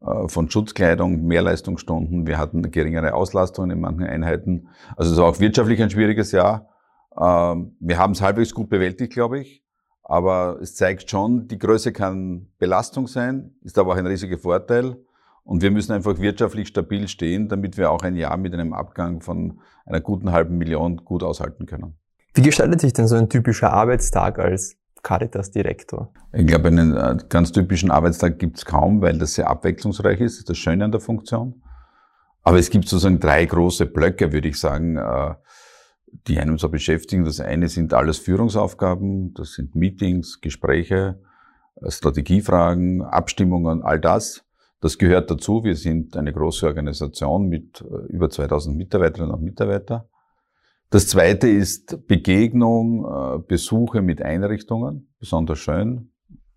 Äh, 0.00 0.28
von 0.28 0.50
Schutzkleidung, 0.50 1.26
Mehrleistungsstunden. 1.26 2.26
Wir 2.26 2.38
hatten 2.38 2.70
geringere 2.70 3.12
Auslastungen 3.14 3.70
in 3.70 3.80
manchen 3.80 4.04
Einheiten. 4.04 4.68
Also 4.96 5.12
es 5.12 5.18
war 5.18 5.26
auch 5.26 5.40
wirtschaftlich 5.40 5.82
ein 5.82 5.90
schwieriges 5.90 6.32
Jahr. 6.32 6.68
Ähm, 7.20 7.76
wir 7.80 7.98
haben 7.98 8.12
es 8.12 8.22
halbwegs 8.22 8.54
gut 8.54 8.70
bewältigt, 8.70 9.12
glaube 9.12 9.40
ich. 9.40 9.62
Aber 10.02 10.58
es 10.60 10.74
zeigt 10.74 11.10
schon, 11.10 11.48
die 11.48 11.58
Größe 11.58 11.92
kann 11.92 12.48
Belastung 12.58 13.06
sein, 13.06 13.54
ist 13.62 13.78
aber 13.78 13.92
auch 13.92 13.96
ein 13.96 14.06
riesiger 14.06 14.38
Vorteil. 14.38 14.96
Und 15.44 15.62
wir 15.62 15.70
müssen 15.70 15.92
einfach 15.92 16.18
wirtschaftlich 16.18 16.68
stabil 16.68 17.06
stehen, 17.06 17.48
damit 17.48 17.76
wir 17.76 17.90
auch 17.90 18.02
ein 18.02 18.16
Jahr 18.16 18.36
mit 18.36 18.54
einem 18.54 18.72
Abgang 18.72 19.20
von 19.20 19.60
einer 19.84 20.00
guten 20.00 20.32
halben 20.32 20.56
Million 20.58 20.96
gut 21.04 21.22
aushalten 21.22 21.66
können. 21.66 21.94
Wie 22.34 22.42
gestaltet 22.42 22.80
sich 22.80 22.92
denn 22.92 23.06
so 23.06 23.16
ein 23.16 23.28
typischer 23.28 23.72
Arbeitstag 23.72 24.38
als 24.38 24.79
Caritas-Direktor? 25.02 26.12
Ich 26.32 26.46
glaube, 26.46 26.68
einen 26.68 26.96
äh, 26.96 27.16
ganz 27.28 27.52
typischen 27.52 27.90
Arbeitstag 27.90 28.38
gibt 28.38 28.58
es 28.58 28.64
kaum, 28.64 29.00
weil 29.00 29.18
das 29.18 29.34
sehr 29.34 29.48
abwechslungsreich 29.48 30.20
ist. 30.20 30.34
Das 30.34 30.38
ist 30.40 30.50
das 30.50 30.58
Schöne 30.58 30.84
an 30.84 30.92
der 30.92 31.00
Funktion. 31.00 31.62
Aber 32.42 32.58
es 32.58 32.70
gibt 32.70 32.88
sozusagen 32.88 33.20
drei 33.20 33.44
große 33.44 33.86
Blöcke, 33.86 34.32
würde 34.32 34.48
ich 34.48 34.58
sagen, 34.58 34.96
äh, 34.96 35.34
die 36.26 36.38
einem 36.38 36.58
so 36.58 36.68
beschäftigen. 36.68 37.24
Das 37.24 37.40
eine 37.40 37.68
sind 37.68 37.94
alles 37.94 38.18
Führungsaufgaben, 38.18 39.34
das 39.34 39.52
sind 39.52 39.74
Meetings, 39.74 40.40
Gespräche, 40.40 41.20
äh, 41.76 41.90
Strategiefragen, 41.90 43.02
Abstimmungen, 43.02 43.82
all 43.82 44.00
das. 44.00 44.44
Das 44.80 44.96
gehört 44.96 45.30
dazu. 45.30 45.62
Wir 45.62 45.76
sind 45.76 46.16
eine 46.16 46.32
große 46.32 46.66
Organisation 46.66 47.48
mit 47.48 47.84
über 48.08 48.30
2000 48.30 48.74
Mitarbeiterinnen 48.74 49.34
und 49.34 49.42
Mitarbeitern. 49.42 50.04
Das 50.90 51.06
zweite 51.06 51.48
ist 51.48 52.08
Begegnung, 52.08 53.04
äh, 53.04 53.38
Besuche 53.46 54.02
mit 54.02 54.22
Einrichtungen, 54.22 55.08
besonders 55.20 55.60
schön, 55.60 56.10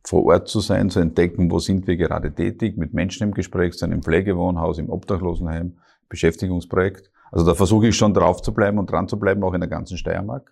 vor 0.03 0.25
Ort 0.25 0.47
zu 0.47 0.59
sein, 0.59 0.89
zu 0.89 0.99
entdecken, 0.99 1.51
wo 1.51 1.59
sind 1.59 1.85
wir 1.85 1.97
gerade 1.97 2.33
tätig, 2.33 2.75
mit 2.75 2.93
Menschen 2.95 3.27
im 3.27 3.33
Gespräch 3.35 3.75
sein, 3.75 3.91
im 3.91 4.01
Pflegewohnhaus, 4.01 4.79
im 4.79 4.89
Obdachlosenheim, 4.89 5.77
Beschäftigungsprojekt. 6.09 7.11
Also 7.31 7.45
da 7.45 7.53
versuche 7.53 7.87
ich 7.87 7.95
schon 7.95 8.15
drauf 8.15 8.41
zu 8.41 8.55
bleiben 8.55 8.79
und 8.79 8.91
dran 8.91 9.07
zu 9.07 9.19
bleiben, 9.19 9.43
auch 9.43 9.53
in 9.53 9.61
der 9.61 9.69
ganzen 9.69 9.97
Steiermark. 9.97 10.51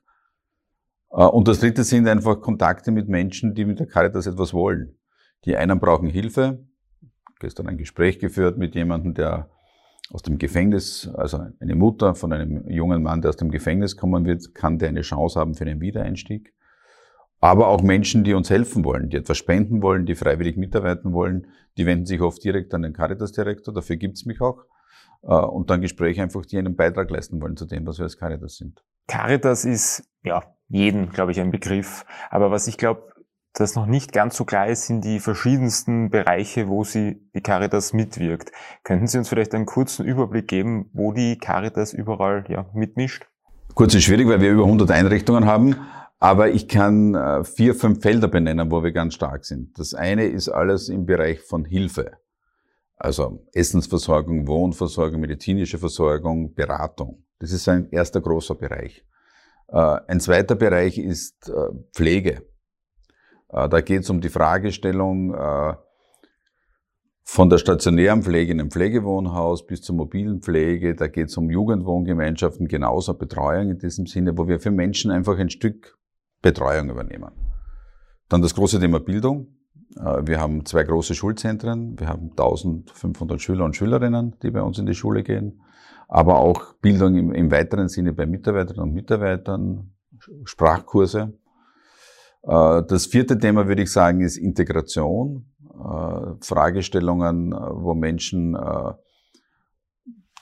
Äh, 1.09 1.23
und 1.23 1.47
das 1.47 1.59
dritte 1.59 1.83
sind 1.83 2.07
einfach 2.07 2.39
Kontakte 2.39 2.91
mit 2.91 3.09
Menschen, 3.09 3.55
die 3.55 3.65
mit 3.65 3.79
der 3.79 3.87
Caritas 3.87 4.27
etwas 4.27 4.53
wollen. 4.53 4.95
Die 5.45 5.55
einen 5.55 5.79
brauchen 5.79 6.07
Hilfe. 6.07 6.63
Gestern 7.39 7.67
ein 7.67 7.77
Gespräch 7.77 8.19
geführt 8.19 8.59
mit 8.59 8.75
jemandem, 8.75 9.15
der 9.15 9.49
aus 10.13 10.21
dem 10.21 10.37
Gefängnis, 10.37 11.09
also 11.13 11.45
eine 11.59 11.75
Mutter 11.75 12.15
von 12.15 12.33
einem 12.33 12.69
jungen 12.69 13.03
Mann, 13.03 13.21
der 13.21 13.29
aus 13.29 13.37
dem 13.37 13.51
Gefängnis 13.51 13.97
kommen 13.97 14.25
wird, 14.25 14.53
kann 14.53 14.77
der 14.77 14.89
eine 14.89 15.01
Chance 15.01 15.39
haben 15.39 15.55
für 15.55 15.65
einen 15.65 15.81
Wiedereinstieg. 15.81 16.53
Aber 17.39 17.67
auch 17.67 17.81
Menschen, 17.81 18.23
die 18.23 18.33
uns 18.33 18.49
helfen 18.49 18.85
wollen, 18.85 19.09
die 19.09 19.17
etwas 19.17 19.37
spenden 19.37 19.81
wollen, 19.81 20.05
die 20.05 20.15
freiwillig 20.15 20.57
mitarbeiten 20.57 21.13
wollen, 21.13 21.47
die 21.77 21.85
wenden 21.85 22.05
sich 22.05 22.21
oft 22.21 22.43
direkt 22.43 22.73
an 22.73 22.83
den 22.83 22.93
Caritas-Direktor, 22.93 23.73
dafür 23.73 23.95
gibt's 23.95 24.25
mich 24.25 24.41
auch. 24.41 24.65
Äh, 25.23 25.33
und 25.33 25.69
dann 25.69 25.81
Gespräche 25.81 26.21
einfach, 26.21 26.45
die 26.45 26.57
einen 26.57 26.75
Beitrag 26.75 27.09
leisten 27.09 27.41
wollen 27.41 27.57
zu 27.57 27.65
dem, 27.65 27.85
was 27.87 27.97
wir 27.97 28.03
als 28.03 28.17
Caritas 28.17 28.57
sind. 28.57 28.83
Caritas 29.07 29.65
ist, 29.65 30.03
ja, 30.23 30.43
jeden, 30.67 31.09
glaube 31.09 31.31
ich, 31.31 31.39
ein 31.39 31.51
Begriff. 31.51 32.05
Aber 32.29 32.51
was 32.51 32.67
ich 32.67 32.77
glaube, 32.77 33.11
das 33.53 33.75
noch 33.75 33.85
nicht 33.85 34.13
ganz 34.13 34.37
so 34.37 34.45
klar 34.45 34.67
ist, 34.67 34.87
sind 34.87 35.03
die 35.03 35.19
verschiedensten 35.19 36.09
Bereiche, 36.09 36.67
wo 36.67 36.83
sie 36.83 37.21
die 37.35 37.41
Caritas 37.41 37.93
mitwirkt. 37.93 38.51
Könnten 38.83 39.07
Sie 39.07 39.17
uns 39.17 39.29
vielleicht 39.29 39.53
einen 39.53 39.65
kurzen 39.65 40.05
Überblick 40.05 40.47
geben, 40.47 40.89
wo 40.93 41.11
die 41.11 41.37
Caritas 41.37 41.93
überall 41.93 42.45
ja, 42.47 42.69
mitmischt? 42.73 43.27
Kurz 43.75 43.93
ist 43.93 44.03
schwierig, 44.03 44.27
weil 44.27 44.41
wir 44.41 44.51
über 44.51 44.63
100 44.63 44.91
Einrichtungen 44.91 45.45
haben. 45.45 45.75
Aber 46.19 46.49
ich 46.49 46.67
kann 46.67 47.15
äh, 47.15 47.43
vier, 47.43 47.73
fünf 47.73 48.01
Felder 48.01 48.27
benennen, 48.27 48.69
wo 48.71 48.83
wir 48.83 48.91
ganz 48.91 49.15
stark 49.15 49.43
sind. 49.43 49.77
Das 49.79 49.93
eine 49.93 50.25
ist 50.25 50.49
alles 50.49 50.87
im 50.87 51.05
Bereich 51.05 51.41
von 51.41 51.65
Hilfe. 51.65 52.11
Also 52.95 53.47
Essensversorgung, 53.53 54.47
Wohnversorgung, 54.47 55.19
medizinische 55.19 55.79
Versorgung, 55.79 56.53
Beratung. 56.53 57.25
Das 57.39 57.51
ist 57.51 57.67
ein 57.67 57.89
erster 57.89 58.21
großer 58.21 58.53
Bereich. 58.53 59.03
Äh, 59.67 59.77
ein 60.07 60.19
zweiter 60.19 60.53
Bereich 60.53 60.99
ist 60.99 61.49
äh, 61.49 61.73
Pflege. 61.91 62.43
Äh, 63.51 63.69
da 63.69 63.81
geht 63.81 64.03
es 64.03 64.09
um 64.09 64.21
die 64.21 64.29
Fragestellung 64.29 65.35
von 67.23 67.49
der 67.49 67.59
stationären 67.59 68.23
Pflege 68.23 68.51
in 68.51 68.59
einem 68.59 68.71
Pflegewohnhaus 68.71 69.65
bis 69.65 69.81
zur 69.81 69.95
mobilen 69.95 70.41
Pflege. 70.41 70.95
Da 70.95 71.07
geht 71.07 71.29
es 71.29 71.37
um 71.37 71.49
Jugendwohngemeinschaften, 71.49 72.67
genauso 72.67 73.13
Betreuung 73.13 73.69
in 73.69 73.77
diesem 73.77 74.05
Sinne, 74.05 74.37
wo 74.37 74.47
wir 74.47 74.59
für 74.59 74.71
Menschen 74.71 75.11
einfach 75.11 75.37
ein 75.37 75.49
Stück 75.49 75.97
Betreuung 76.41 76.89
übernehmen. 76.89 77.31
Dann 78.27 78.41
das 78.41 78.53
große 78.55 78.79
Thema 78.79 78.99
Bildung. 78.99 79.47
Wir 80.23 80.39
haben 80.39 80.65
zwei 80.65 80.83
große 80.83 81.15
Schulzentren. 81.15 81.97
Wir 81.97 82.07
haben 82.07 82.31
1500 82.31 83.41
Schüler 83.41 83.63
und 83.63 83.75
Schülerinnen, 83.75 84.35
die 84.41 84.51
bei 84.51 84.61
uns 84.61 84.79
in 84.79 84.85
die 84.85 84.95
Schule 84.95 85.23
gehen 85.23 85.61
aber 86.11 86.39
auch 86.39 86.73
Bildung 86.81 87.15
im, 87.15 87.33
im 87.33 87.51
weiteren 87.51 87.87
Sinne 87.87 88.11
bei 88.11 88.25
Mitarbeiterinnen 88.25 88.89
und 88.89 88.93
Mitarbeitern, 88.93 89.93
Sprachkurse. 90.43 91.33
Äh, 92.43 92.83
das 92.87 93.05
vierte 93.05 93.37
Thema 93.37 93.67
würde 93.67 93.83
ich 93.83 93.91
sagen 93.91 94.21
ist 94.21 94.37
Integration, 94.37 95.45
äh, 95.63 96.33
Fragestellungen, 96.41 97.51
äh, 97.51 97.55
wo 97.55 97.93
Menschen 97.93 98.57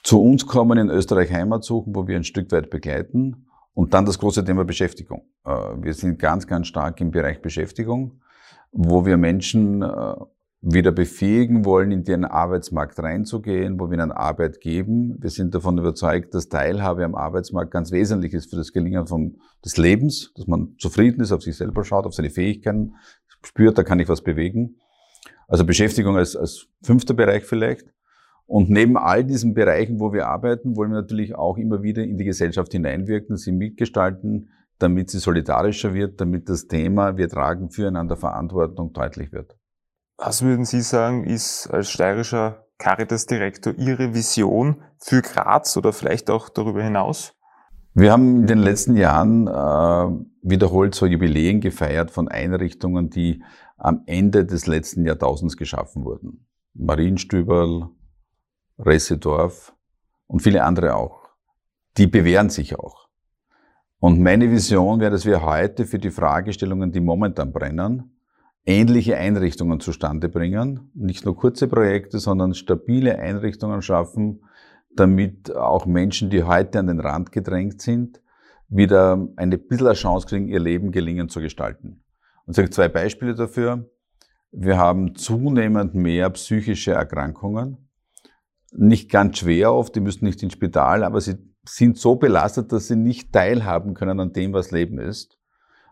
zu 0.01 0.21
uns 0.21 0.47
kommen, 0.47 0.77
in 0.77 0.89
Österreich 0.89 1.31
Heimat 1.31 1.63
suchen, 1.63 1.93
wo 1.93 2.07
wir 2.07 2.15
ein 2.15 2.23
Stück 2.23 2.51
weit 2.51 2.69
begleiten. 2.69 3.47
Und 3.73 3.93
dann 3.93 4.05
das 4.05 4.17
große 4.17 4.43
Thema 4.43 4.65
Beschäftigung. 4.65 5.29
Wir 5.43 5.93
sind 5.93 6.19
ganz, 6.19 6.47
ganz 6.47 6.67
stark 6.67 6.99
im 6.99 7.11
Bereich 7.11 7.41
Beschäftigung, 7.41 8.21
wo 8.71 9.05
wir 9.05 9.17
Menschen 9.17 9.83
wieder 10.61 10.91
befähigen 10.91 11.63
wollen, 11.63 11.91
in 11.91 12.03
den 12.03 12.25
Arbeitsmarkt 12.25 12.99
reinzugehen, 12.99 13.79
wo 13.79 13.89
wir 13.89 13.97
ihnen 13.97 14.11
Arbeit 14.11 14.59
geben. 14.59 15.15
Wir 15.19 15.29
sind 15.29 15.55
davon 15.55 15.77
überzeugt, 15.77 16.33
dass 16.33 16.49
Teilhabe 16.49 17.05
am 17.05 17.15
Arbeitsmarkt 17.15 17.71
ganz 17.71 17.91
wesentlich 17.91 18.33
ist 18.33 18.49
für 18.49 18.57
das 18.57 18.73
Gelingen 18.73 19.07
vom, 19.07 19.37
des 19.63 19.77
Lebens, 19.77 20.33
dass 20.35 20.47
man 20.47 20.75
zufrieden 20.77 21.21
ist, 21.21 21.31
auf 21.31 21.43
sich 21.43 21.55
selber 21.55 21.85
schaut, 21.85 22.05
auf 22.05 22.13
seine 22.13 22.29
Fähigkeiten, 22.29 22.95
spürt, 23.41 23.77
da 23.77 23.83
kann 23.83 23.99
ich 23.99 24.09
was 24.09 24.21
bewegen. 24.21 24.75
Also 25.47 25.65
Beschäftigung 25.65 26.17
als, 26.17 26.35
als 26.35 26.67
fünfter 26.83 27.13
Bereich 27.13 27.45
vielleicht. 27.45 27.93
Und 28.45 28.69
neben 28.69 28.97
all 28.97 29.23
diesen 29.23 29.53
Bereichen, 29.53 29.99
wo 29.99 30.11
wir 30.11 30.27
arbeiten, 30.27 30.75
wollen 30.75 30.91
wir 30.91 31.01
natürlich 31.01 31.35
auch 31.35 31.57
immer 31.57 31.83
wieder 31.83 32.03
in 32.03 32.17
die 32.17 32.25
Gesellschaft 32.25 32.71
hineinwirken, 32.71 33.37
sie 33.37 33.51
mitgestalten, 33.51 34.49
damit 34.77 35.09
sie 35.09 35.19
solidarischer 35.19 35.93
wird, 35.93 36.19
damit 36.19 36.49
das 36.49 36.67
Thema, 36.67 37.15
wir 37.15 37.29
tragen 37.29 37.69
füreinander 37.69 38.17
Verantwortung 38.17 38.91
deutlich 38.91 39.31
wird. 39.31 39.58
Was 40.21 40.41
würden 40.41 40.65
Sie 40.65 40.81
sagen, 40.81 41.23
ist 41.23 41.67
als 41.67 41.89
steirischer 41.89 42.65
Caritas-Direktor 42.77 43.75
Ihre 43.77 44.13
Vision 44.13 44.83
für 44.97 45.21
Graz 45.21 45.77
oder 45.77 45.93
vielleicht 45.93 46.29
auch 46.29 46.49
darüber 46.49 46.83
hinaus? 46.83 47.35
Wir 47.93 48.11
haben 48.11 48.41
in 48.41 48.47
den 48.47 48.57
letzten 48.57 48.97
Jahren 48.97 49.47
äh, 49.47 50.25
wiederholt 50.41 50.93
so 50.93 51.05
Jubiläen 51.05 51.61
gefeiert 51.61 52.11
von 52.11 52.27
Einrichtungen, 52.27 53.09
die 53.09 53.41
am 53.77 54.03
Ende 54.07 54.45
des 54.45 54.67
letzten 54.67 55.05
Jahrtausends 55.05 55.55
geschaffen 55.55 56.03
wurden. 56.03 56.45
Marienstüberl, 56.73 57.88
Ressedorf 58.77 59.73
und 60.27 60.41
viele 60.41 60.65
andere 60.65 60.95
auch. 60.95 61.29
Die 61.95 62.07
bewähren 62.07 62.49
sich 62.49 62.77
auch. 62.77 63.07
Und 63.99 64.19
meine 64.19 64.51
Vision 64.51 64.99
wäre, 64.99 65.11
dass 65.11 65.25
wir 65.25 65.43
heute 65.43 65.85
für 65.85 65.97
die 65.97 66.11
Fragestellungen, 66.11 66.91
die 66.91 66.99
momentan 66.99 67.53
brennen, 67.53 68.18
ähnliche 68.65 69.17
Einrichtungen 69.17 69.79
zustande 69.79 70.29
bringen. 70.29 70.91
Nicht 70.93 71.25
nur 71.25 71.35
kurze 71.35 71.67
Projekte, 71.67 72.19
sondern 72.19 72.53
stabile 72.53 73.17
Einrichtungen 73.19 73.81
schaffen, 73.81 74.43
damit 74.95 75.55
auch 75.55 75.85
Menschen, 75.85 76.29
die 76.29 76.43
heute 76.43 76.79
an 76.79 76.87
den 76.87 76.99
Rand 76.99 77.31
gedrängt 77.31 77.81
sind, 77.81 78.21
wieder 78.67 79.27
eine 79.35 79.57
bisschen 79.57 79.93
Chance 79.93 80.27
kriegen, 80.27 80.47
ihr 80.47 80.59
Leben 80.59 80.91
gelingen 80.91 81.29
zu 81.29 81.41
gestalten. 81.41 82.03
Und 82.45 82.51
ich 82.51 82.55
sage 82.55 82.69
zwei 82.69 82.87
Beispiele 82.89 83.35
dafür. 83.35 83.89
Wir 84.51 84.77
haben 84.77 85.15
zunehmend 85.15 85.95
mehr 85.95 86.29
psychische 86.31 86.91
Erkrankungen. 86.91 87.89
Nicht 88.71 89.09
ganz 89.09 89.39
schwer 89.39 89.73
oft, 89.73 89.95
die 89.95 89.99
müssen 89.99 90.25
nicht 90.25 90.43
ins 90.43 90.53
Spital, 90.53 91.03
aber 91.03 91.21
sie 91.21 91.37
sind 91.65 91.97
so 91.97 92.15
belastet, 92.15 92.71
dass 92.71 92.87
sie 92.87 92.95
nicht 92.95 93.31
teilhaben 93.33 93.93
können 93.93 94.19
an 94.19 94.33
dem, 94.33 94.53
was 94.53 94.71
Leben 94.71 94.99
ist. 94.99 95.38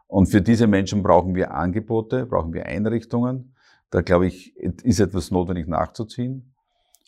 Und 0.07 0.27
für 0.27 0.41
diese 0.41 0.67
Menschen 0.67 1.03
brauchen 1.03 1.35
wir 1.35 1.53
Angebote, 1.53 2.25
brauchen 2.25 2.53
wir 2.53 2.65
Einrichtungen. 2.65 3.53
Da 3.89 4.01
glaube 4.01 4.27
ich, 4.27 4.55
ist 4.57 4.99
etwas 4.99 5.31
notwendig 5.31 5.67
nachzuziehen. 5.67 6.53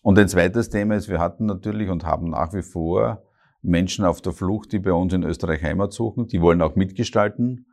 Und 0.01 0.17
ein 0.19 0.27
zweites 0.27 0.69
Thema 0.69 0.95
ist, 0.95 1.09
wir 1.09 1.19
hatten 1.19 1.45
natürlich 1.45 1.89
und 1.89 2.05
haben 2.05 2.29
nach 2.29 2.53
wie 2.53 2.61
vor 2.61 3.23
Menschen 3.61 4.05
auf 4.05 4.21
der 4.21 4.33
Flucht, 4.33 4.71
die 4.71 4.79
bei 4.79 4.93
uns 4.93 5.13
in 5.13 5.23
Österreich 5.23 5.61
Heimat 5.63 5.91
suchen. 5.91 6.27
Die 6.27 6.41
wollen 6.41 6.61
auch 6.61 6.75
mitgestalten. 6.75 7.65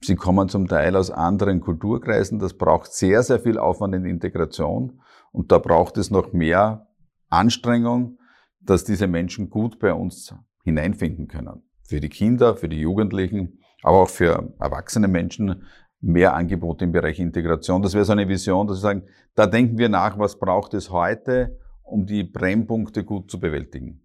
Sie 0.00 0.16
kommen 0.16 0.48
zum 0.48 0.66
Teil 0.66 0.96
aus 0.96 1.12
anderen 1.12 1.60
Kulturkreisen. 1.60 2.40
Das 2.40 2.54
braucht 2.54 2.92
sehr, 2.92 3.22
sehr 3.22 3.38
viel 3.38 3.58
Aufwand 3.58 3.94
in 3.94 4.04
Integration. 4.04 5.00
Und 5.30 5.52
da 5.52 5.58
braucht 5.58 5.96
es 5.96 6.10
noch 6.10 6.32
mehr 6.32 6.88
Anstrengung, 7.28 8.18
dass 8.60 8.84
diese 8.84 9.06
Menschen 9.06 9.48
gut 9.48 9.78
bei 9.78 9.92
uns 9.92 10.34
hineinfinden 10.64 11.28
können. 11.28 11.62
Für 11.84 12.00
die 12.00 12.08
Kinder, 12.08 12.56
für 12.56 12.68
die 12.68 12.80
Jugendlichen 12.80 13.60
aber 13.82 14.02
auch 14.02 14.08
für 14.08 14.52
erwachsene 14.60 15.08
Menschen 15.08 15.64
mehr 16.00 16.34
Angebote 16.34 16.84
im 16.84 16.92
Bereich 16.92 17.20
Integration. 17.20 17.82
Das 17.82 17.94
wäre 17.94 18.04
so 18.04 18.12
eine 18.12 18.28
Vision, 18.28 18.66
dass 18.66 18.78
wir 18.78 18.82
sagen, 18.82 19.02
da 19.34 19.46
denken 19.46 19.78
wir 19.78 19.88
nach, 19.88 20.18
was 20.18 20.38
braucht 20.38 20.74
es 20.74 20.90
heute, 20.90 21.58
um 21.82 22.06
die 22.06 22.24
Brennpunkte 22.24 23.04
gut 23.04 23.30
zu 23.30 23.38
bewältigen. 23.38 24.00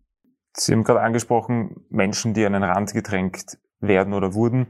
Sie 0.53 0.74
haben 0.74 0.84
gerade 0.84 1.01
angesprochen, 1.01 1.86
Menschen, 1.89 2.34
die 2.34 2.46
an 2.46 2.53
den 2.53 2.63
Rand 2.63 2.93
gedrängt 2.93 3.57
werden 3.79 4.13
oder 4.13 4.34
wurden. 4.34 4.67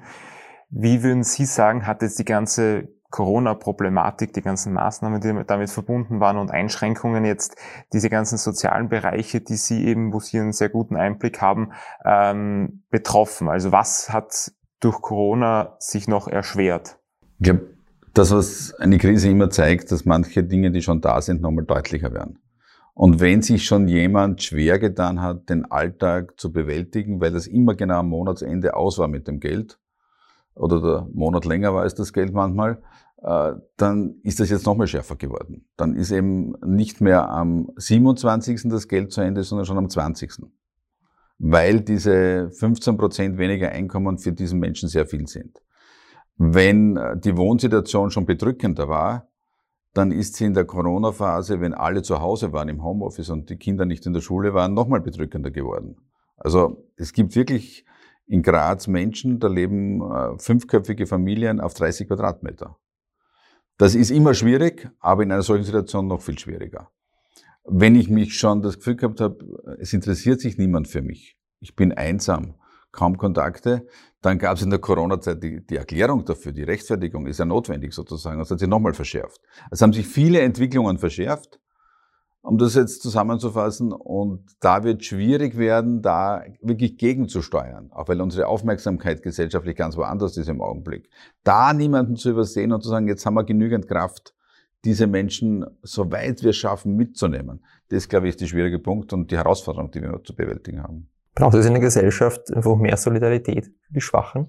Wie 0.69 1.03
würden 1.03 1.23
Sie 1.23 1.45
sagen, 1.45 1.87
hat 1.87 2.01
jetzt 2.01 2.19
die 2.19 2.25
ganze 2.25 2.89
Corona-Problematik, 3.09 4.33
die 4.33 4.41
ganzen 4.41 4.73
Maßnahmen, 4.73 5.21
die 5.21 5.43
damit 5.45 5.69
verbunden 5.69 6.19
waren 6.19 6.37
und 6.37 6.51
Einschränkungen 6.51 7.23
jetzt, 7.23 7.55
diese 7.93 8.09
ganzen 8.09 8.37
sozialen 8.37 8.89
Bereiche, 8.89 9.39
die 9.39 9.55
Sie 9.55 9.85
eben, 9.85 10.11
wo 10.11 10.19
Sie 10.19 10.39
einen 10.39 10.51
sehr 10.51 10.69
guten 10.69 10.97
Einblick 10.97 11.41
haben, 11.41 11.71
ähm, 12.03 12.83
betroffen? 12.89 13.47
Also 13.47 13.71
was 13.71 14.09
hat 14.11 14.51
durch 14.79 15.01
Corona 15.01 15.75
sich 15.79 16.07
noch 16.07 16.27
erschwert? 16.27 16.99
Ich 17.39 17.45
glaube, 17.45 17.67
das, 18.13 18.31
was 18.31 18.73
eine 18.75 18.97
Krise 18.97 19.29
immer 19.29 19.49
zeigt, 19.49 19.91
dass 19.91 20.05
manche 20.05 20.43
Dinge, 20.43 20.71
die 20.71 20.81
schon 20.81 21.01
da 21.01 21.21
sind, 21.21 21.41
nochmal 21.41 21.65
deutlicher 21.65 22.13
werden. 22.13 22.39
Und 22.93 23.19
wenn 23.19 23.43
sich 23.43 23.65
schon 23.65 23.87
jemand 23.87 24.41
schwer 24.41 24.79
getan 24.79 25.21
hat, 25.21 25.49
den 25.49 25.65
Alltag 25.65 26.39
zu 26.39 26.51
bewältigen, 26.51 27.21
weil 27.21 27.31
das 27.31 27.45
immer 27.45 27.75
genau 27.75 27.99
am 27.99 28.09
Monatsende 28.09 28.75
aus 28.75 28.97
war 28.97 29.07
mit 29.07 29.27
dem 29.27 29.39
Geld, 29.39 29.79
oder 30.55 30.81
der 30.81 31.07
Monat 31.13 31.45
länger 31.45 31.75
war 31.75 31.83
als 31.83 31.93
das 31.93 32.11
Geld 32.11 32.33
manchmal, 32.33 32.81
äh, 33.21 33.53
dann 33.77 34.15
ist 34.23 34.39
das 34.39 34.49
jetzt 34.49 34.65
nochmal 34.65 34.87
schärfer 34.87 35.15
geworden. 35.15 35.67
Dann 35.75 35.95
ist 35.95 36.11
eben 36.11 36.55
nicht 36.65 37.01
mehr 37.01 37.29
am 37.29 37.69
27. 37.75 38.69
das 38.69 38.87
Geld 38.87 39.11
zu 39.11 39.21
Ende, 39.21 39.43
sondern 39.43 39.65
schon 39.65 39.77
am 39.77 39.89
20 39.89 40.31
weil 41.39 41.81
diese 41.81 42.49
15 42.51 42.97
Prozent 42.97 43.37
weniger 43.37 43.69
Einkommen 43.69 44.17
für 44.17 44.31
diesen 44.31 44.59
Menschen 44.59 44.89
sehr 44.89 45.05
viel 45.05 45.27
sind. 45.27 45.61
Wenn 46.37 46.97
äh, 46.97 47.17
die 47.17 47.37
Wohnsituation 47.37 48.11
schon 48.11 48.25
bedrückender 48.25 48.87
war, 48.87 49.27
dann 49.93 50.11
ist 50.11 50.35
sie 50.35 50.45
in 50.45 50.53
der 50.53 50.65
Corona-Phase, 50.65 51.59
wenn 51.59 51.73
alle 51.73 52.03
zu 52.03 52.19
Hause 52.21 52.53
waren 52.53 52.69
im 52.69 52.83
Homeoffice 52.83 53.29
und 53.29 53.49
die 53.49 53.57
Kinder 53.57 53.85
nicht 53.85 54.05
in 54.05 54.13
der 54.13 54.21
Schule 54.21 54.53
waren, 54.53 54.73
nochmal 54.73 55.01
bedrückender 55.01 55.49
geworden. 55.49 55.97
Also 56.37 56.87
es 56.95 57.13
gibt 57.13 57.35
wirklich 57.35 57.83
in 58.27 58.43
Graz 58.43 58.87
Menschen, 58.87 59.39
da 59.39 59.47
leben 59.47 60.01
äh, 60.01 60.37
fünfköpfige 60.37 61.07
Familien 61.07 61.59
auf 61.59 61.73
30 61.73 62.07
Quadratmeter. 62.07 62.77
Das 63.77 63.95
ist 63.95 64.11
immer 64.11 64.33
schwierig, 64.33 64.89
aber 64.99 65.23
in 65.23 65.31
einer 65.31 65.43
solchen 65.43 65.63
Situation 65.63 66.07
noch 66.07 66.21
viel 66.21 66.37
schwieriger. 66.37 66.91
Wenn 67.69 67.95
ich 67.95 68.09
mich 68.09 68.37
schon 68.37 68.61
das 68.61 68.77
Gefühl 68.77 68.95
gehabt 68.95 69.21
habe, 69.21 69.77
es 69.79 69.93
interessiert 69.93 70.39
sich 70.39 70.57
niemand 70.57 70.87
für 70.87 71.01
mich, 71.01 71.37
ich 71.59 71.75
bin 71.75 71.91
einsam, 71.91 72.55
kaum 72.91 73.17
Kontakte, 73.17 73.85
dann 74.21 74.39
gab 74.39 74.57
es 74.57 74.63
in 74.63 74.69
der 74.69 74.79
Corona-Zeit 74.79 75.43
die, 75.43 75.65
die, 75.65 75.75
Erklärung 75.75 76.25
dafür, 76.25 76.51
die 76.51 76.63
Rechtfertigung 76.63 77.27
ist 77.27 77.39
ja 77.39 77.45
notwendig 77.45 77.93
sozusagen, 77.93 78.39
das 78.39 78.49
hat 78.49 78.59
sich 78.59 78.67
nochmal 78.67 78.93
verschärft. 78.93 79.41
Es 79.69 79.81
haben 79.81 79.93
sich 79.93 80.07
viele 80.07 80.39
Entwicklungen 80.41 80.97
verschärft 80.97 81.59
um 82.47 82.57
das 82.57 82.75
jetzt 82.75 83.01
zusammenzufassen. 83.01 83.91
Und 83.91 84.45
da 84.61 84.83
wird 84.83 85.03
schwierig 85.03 85.57
werden, 85.57 86.01
da 86.01 86.43
wirklich 86.61 86.97
gegenzusteuern, 86.97 87.91
auch 87.91 88.07
weil 88.07 88.21
unsere 88.21 88.47
Aufmerksamkeit 88.47 89.21
gesellschaftlich 89.21 89.75
ganz 89.75 89.97
woanders 89.97 90.37
ist 90.37 90.47
im 90.47 90.61
Augenblick. 90.61 91.09
Da 91.43 91.73
niemanden 91.73 92.15
zu 92.15 92.29
übersehen 92.29 92.71
und 92.71 92.83
zu 92.83 92.89
sagen, 92.89 93.07
jetzt 93.09 93.25
haben 93.25 93.33
wir 93.33 93.43
genügend 93.43 93.87
Kraft, 93.87 94.33
diese 94.85 95.07
Menschen, 95.07 95.65
soweit 95.81 96.43
wir 96.43 96.51
es 96.51 96.57
schaffen, 96.57 96.95
mitzunehmen. 96.95 97.63
Das, 97.89 98.07
glaube 98.07 98.27
ich, 98.27 98.31
ist 98.31 98.41
der 98.41 98.47
schwierige 98.47 98.79
Punkt 98.79 99.13
und 99.13 99.31
die 99.31 99.37
Herausforderung, 99.37 99.91
die 99.91 100.01
wir 100.01 100.21
zu 100.23 100.35
bewältigen 100.35 100.83
haben. 100.83 101.09
Braucht 101.35 101.55
es 101.55 101.65
in 101.65 101.73
der 101.73 101.81
Gesellschaft 101.81 102.53
einfach 102.53 102.75
mehr 102.75 102.97
Solidarität 102.97 103.65
für 103.65 103.93
die 103.93 104.01
Schwachen? 104.01 104.47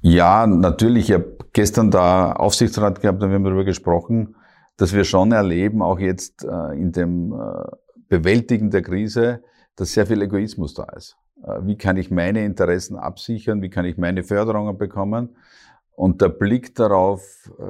Ja, 0.00 0.46
natürlich. 0.46 1.10
Ich 1.10 1.14
habe 1.14 1.38
gestern 1.52 1.90
da 1.90 2.32
Aufsichtsrat 2.32 3.00
gehabt, 3.00 3.20
da 3.20 3.26
haben 3.26 3.32
wir 3.32 3.50
darüber 3.50 3.64
gesprochen 3.64 4.34
dass 4.78 4.94
wir 4.94 5.04
schon 5.04 5.32
erleben, 5.32 5.82
auch 5.82 5.98
jetzt 5.98 6.44
äh, 6.44 6.80
in 6.80 6.92
dem 6.92 7.32
äh, 7.32 7.36
Bewältigen 8.08 8.70
der 8.70 8.82
Krise, 8.82 9.42
dass 9.76 9.92
sehr 9.92 10.06
viel 10.06 10.22
Egoismus 10.22 10.72
da 10.72 10.84
ist. 10.96 11.16
Äh, 11.42 11.58
wie 11.62 11.76
kann 11.76 11.96
ich 11.96 12.10
meine 12.10 12.44
Interessen 12.44 12.96
absichern? 12.96 13.60
Wie 13.60 13.70
kann 13.70 13.84
ich 13.84 13.98
meine 13.98 14.22
Förderungen 14.22 14.78
bekommen? 14.78 15.36
Und 15.98 16.22
der 16.22 16.28
Blick 16.28 16.76
darauf, 16.76 17.50
äh, 17.58 17.64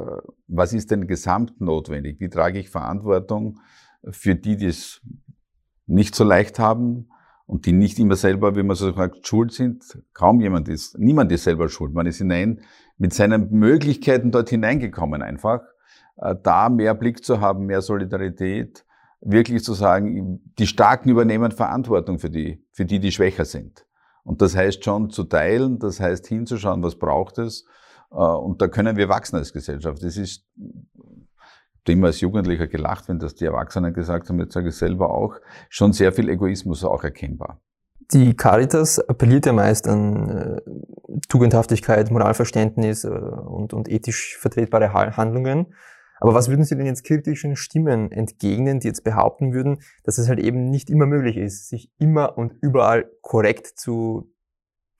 was 0.48 0.74
ist 0.74 0.90
denn 0.90 1.06
gesamt 1.06 1.62
notwendig? 1.62 2.20
Wie 2.20 2.28
trage 2.28 2.58
ich 2.58 2.68
Verantwortung 2.68 3.58
für 4.10 4.34
die, 4.34 4.58
die 4.58 4.66
es 4.66 5.00
nicht 5.86 6.14
so 6.14 6.24
leicht 6.24 6.58
haben 6.58 7.08
und 7.46 7.64
die 7.64 7.72
nicht 7.72 7.98
immer 7.98 8.16
selber, 8.16 8.54
wie 8.54 8.62
man 8.62 8.76
so 8.76 8.92
sagt, 8.92 9.26
schuld 9.26 9.52
sind? 9.52 10.02
Kaum 10.12 10.42
jemand 10.42 10.68
ist, 10.68 10.98
niemand 10.98 11.32
ist 11.32 11.44
selber 11.44 11.70
schuld. 11.70 11.94
Man 11.94 12.04
ist 12.04 12.18
hinein 12.18 12.60
mit 12.98 13.14
seinen 13.14 13.50
Möglichkeiten 13.50 14.30
dort 14.30 14.50
hineingekommen 14.50 15.22
einfach. 15.22 15.62
Äh, 16.18 16.34
da 16.42 16.68
mehr 16.68 16.92
Blick 16.92 17.24
zu 17.24 17.40
haben, 17.40 17.64
mehr 17.64 17.80
Solidarität, 17.80 18.84
wirklich 19.22 19.64
zu 19.64 19.72
sagen, 19.72 20.42
die 20.58 20.66
Starken 20.66 21.08
übernehmen 21.08 21.50
Verantwortung 21.50 22.18
für 22.18 22.28
die, 22.28 22.62
für 22.72 22.84
die, 22.84 23.00
die 23.00 23.10
schwächer 23.10 23.46
sind. 23.46 23.86
Und 24.22 24.42
das 24.42 24.54
heißt 24.54 24.84
schon 24.84 25.08
zu 25.08 25.24
teilen, 25.24 25.78
das 25.78 25.98
heißt 25.98 26.26
hinzuschauen, 26.26 26.82
was 26.82 26.98
braucht 26.98 27.38
es. 27.38 27.64
Äh, 28.10 28.14
und 28.16 28.60
da 28.62 28.68
können 28.68 28.96
wir 28.96 29.08
wachsen 29.08 29.36
als 29.36 29.52
Gesellschaft. 29.52 30.02
Das 30.02 30.16
ist 30.16 30.44
immer 31.88 32.08
als 32.08 32.20
Jugendlicher 32.20 32.66
gelacht, 32.66 33.08
wenn 33.08 33.18
das 33.18 33.34
die 33.34 33.46
Erwachsenen 33.46 33.94
gesagt 33.94 34.28
haben, 34.28 34.38
jetzt 34.40 34.52
sage 34.52 34.68
ich 34.68 34.76
selber 34.76 35.10
auch, 35.10 35.36
schon 35.68 35.92
sehr 35.92 36.12
viel 36.12 36.28
Egoismus 36.28 36.84
auch 36.84 37.02
erkennbar. 37.02 37.60
Die 38.12 38.34
Caritas 38.34 38.98
appelliert 39.00 39.46
ja 39.46 39.52
meist 39.52 39.86
an 39.86 40.28
äh, 40.28 40.60
Tugendhaftigkeit, 41.28 42.10
Moralverständnis 42.10 43.04
äh, 43.04 43.08
und, 43.08 43.74
und 43.74 43.88
ethisch 43.88 44.38
vertretbare 44.38 44.92
Handlungen. 44.92 45.74
Aber 46.20 46.34
was 46.34 46.48
würden 46.48 46.64
Sie 46.64 46.76
denn 46.76 46.86
jetzt 46.86 47.04
kritischen 47.04 47.54
Stimmen 47.54 48.10
entgegnen, 48.10 48.80
die 48.80 48.88
jetzt 48.88 49.04
behaupten 49.04 49.52
würden, 49.52 49.82
dass 50.04 50.18
es 50.18 50.28
halt 50.28 50.40
eben 50.40 50.64
nicht 50.64 50.90
immer 50.90 51.06
möglich 51.06 51.36
ist, 51.36 51.68
sich 51.68 51.92
immer 51.98 52.36
und 52.36 52.54
überall 52.60 53.10
korrekt 53.20 53.66
zu, 53.66 54.32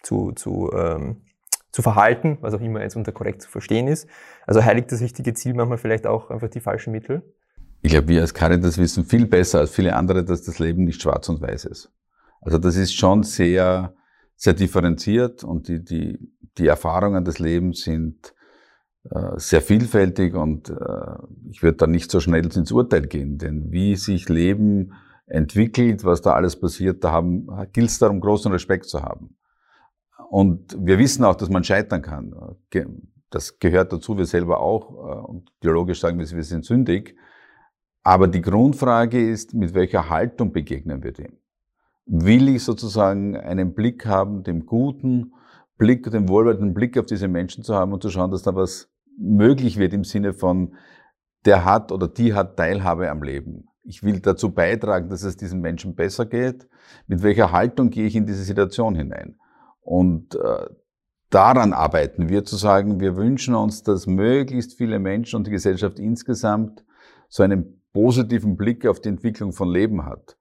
zu, 0.02 0.32
zu, 0.32 0.70
ähm, 0.72 1.22
zu 1.70 1.82
verhalten, 1.82 2.38
was 2.40 2.54
auch 2.54 2.60
immer 2.60 2.80
jetzt 2.80 2.96
unter 2.96 3.12
korrekt 3.12 3.42
zu 3.42 3.48
verstehen 3.50 3.88
ist. 3.88 4.08
Also 4.46 4.64
heiligt 4.64 4.90
das 4.90 5.00
richtige 5.00 5.34
Ziel 5.34 5.54
manchmal 5.54 5.78
vielleicht 5.78 6.06
auch 6.06 6.30
einfach 6.30 6.48
die 6.48 6.60
falschen 6.60 6.92
Mittel? 6.92 7.22
Ich 7.82 7.92
glaube, 7.92 8.08
wir 8.08 8.22
als 8.22 8.34
Caritas 8.34 8.78
wissen 8.78 9.04
viel 9.04 9.26
besser 9.26 9.60
als 9.60 9.70
viele 9.70 9.94
andere, 9.94 10.24
dass 10.24 10.42
das 10.42 10.58
Leben 10.58 10.84
nicht 10.84 11.00
schwarz 11.00 11.28
und 11.28 11.40
weiß 11.40 11.66
ist. 11.66 11.92
Also 12.40 12.58
das 12.58 12.76
ist 12.76 12.94
schon 12.94 13.22
sehr, 13.22 13.94
sehr 14.36 14.54
differenziert 14.54 15.44
und 15.44 15.68
die, 15.68 15.84
die, 15.84 16.18
die 16.56 16.66
Erfahrungen 16.66 17.24
des 17.24 17.38
Lebens 17.38 17.82
sind 17.82 18.34
äh, 19.10 19.32
sehr 19.36 19.62
vielfältig 19.62 20.34
und 20.34 20.70
äh, 20.70 20.74
ich 21.50 21.62
würde 21.62 21.76
da 21.76 21.86
nicht 21.86 22.10
so 22.10 22.20
schnell 22.20 22.44
ins 22.44 22.72
Urteil 22.72 23.06
gehen, 23.06 23.38
denn 23.38 23.70
wie 23.70 23.96
sich 23.96 24.28
Leben 24.28 24.92
entwickelt, 25.26 26.04
was 26.04 26.22
da 26.22 26.32
alles 26.32 26.58
passiert, 26.58 27.04
da 27.04 27.22
gilt 27.72 27.90
es 27.90 27.98
darum, 27.98 28.20
großen 28.20 28.50
Respekt 28.50 28.86
zu 28.86 29.02
haben. 29.02 29.36
Und 30.30 30.76
wir 30.78 30.98
wissen 30.98 31.24
auch, 31.24 31.34
dass 31.34 31.48
man 31.48 31.64
scheitern 31.64 32.02
kann. 32.02 32.34
Das 33.30 33.58
gehört 33.58 33.92
dazu, 33.92 34.16
wir 34.16 34.26
selber 34.26 34.60
auch. 34.60 34.90
Äh, 34.90 35.26
und 35.26 35.50
theologisch 35.60 36.00
sagen 36.00 36.18
wir, 36.18 36.30
wir 36.30 36.44
sind 36.44 36.64
sündig. 36.64 37.16
Aber 38.02 38.28
die 38.28 38.42
Grundfrage 38.42 39.26
ist, 39.26 39.54
mit 39.54 39.74
welcher 39.74 40.08
Haltung 40.08 40.52
begegnen 40.52 41.02
wir 41.02 41.12
dem? 41.12 41.38
Will 42.06 42.48
ich 42.48 42.64
sozusagen 42.64 43.36
einen 43.36 43.74
Blick 43.74 44.06
haben, 44.06 44.42
dem 44.42 44.64
guten 44.64 45.32
Blick, 45.76 46.10
den 46.10 46.28
wohlwollenden 46.28 46.74
Blick 46.74 46.98
auf 46.98 47.06
diese 47.06 47.28
Menschen 47.28 47.64
zu 47.64 47.74
haben 47.74 47.92
und 47.92 48.02
zu 48.02 48.10
schauen, 48.10 48.30
dass 48.30 48.42
da 48.42 48.54
was 48.54 48.90
möglich 49.18 49.78
wird 49.78 49.92
im 49.92 50.04
Sinne 50.04 50.32
von, 50.32 50.74
der 51.44 51.64
hat 51.64 51.92
oder 51.92 52.08
die 52.08 52.34
hat 52.34 52.56
Teilhabe 52.56 53.10
am 53.10 53.22
Leben. 53.22 53.68
Ich 53.82 54.02
will 54.02 54.20
dazu 54.20 54.52
beitragen, 54.52 55.08
dass 55.08 55.22
es 55.22 55.36
diesen 55.36 55.60
Menschen 55.60 55.94
besser 55.94 56.26
geht. 56.26 56.68
Mit 57.06 57.22
welcher 57.22 57.52
Haltung 57.52 57.90
gehe 57.90 58.06
ich 58.06 58.16
in 58.16 58.26
diese 58.26 58.42
Situation 58.42 58.94
hinein? 58.94 59.36
Und 59.88 60.34
äh, 60.34 60.66
daran 61.30 61.72
arbeiten 61.72 62.28
wir 62.28 62.44
zu 62.44 62.56
sagen, 62.56 63.00
wir 63.00 63.16
wünschen 63.16 63.54
uns, 63.54 63.82
dass 63.82 64.06
möglichst 64.06 64.76
viele 64.76 64.98
Menschen 64.98 65.36
und 65.36 65.46
die 65.46 65.50
Gesellschaft 65.50 65.98
insgesamt 65.98 66.84
so 67.30 67.42
einen 67.42 67.82
positiven 67.94 68.58
Blick 68.58 68.86
auf 68.86 69.00
die 69.00 69.08
Entwicklung 69.08 69.54
von 69.54 69.70
Leben 69.70 70.04
hat. 70.04 70.36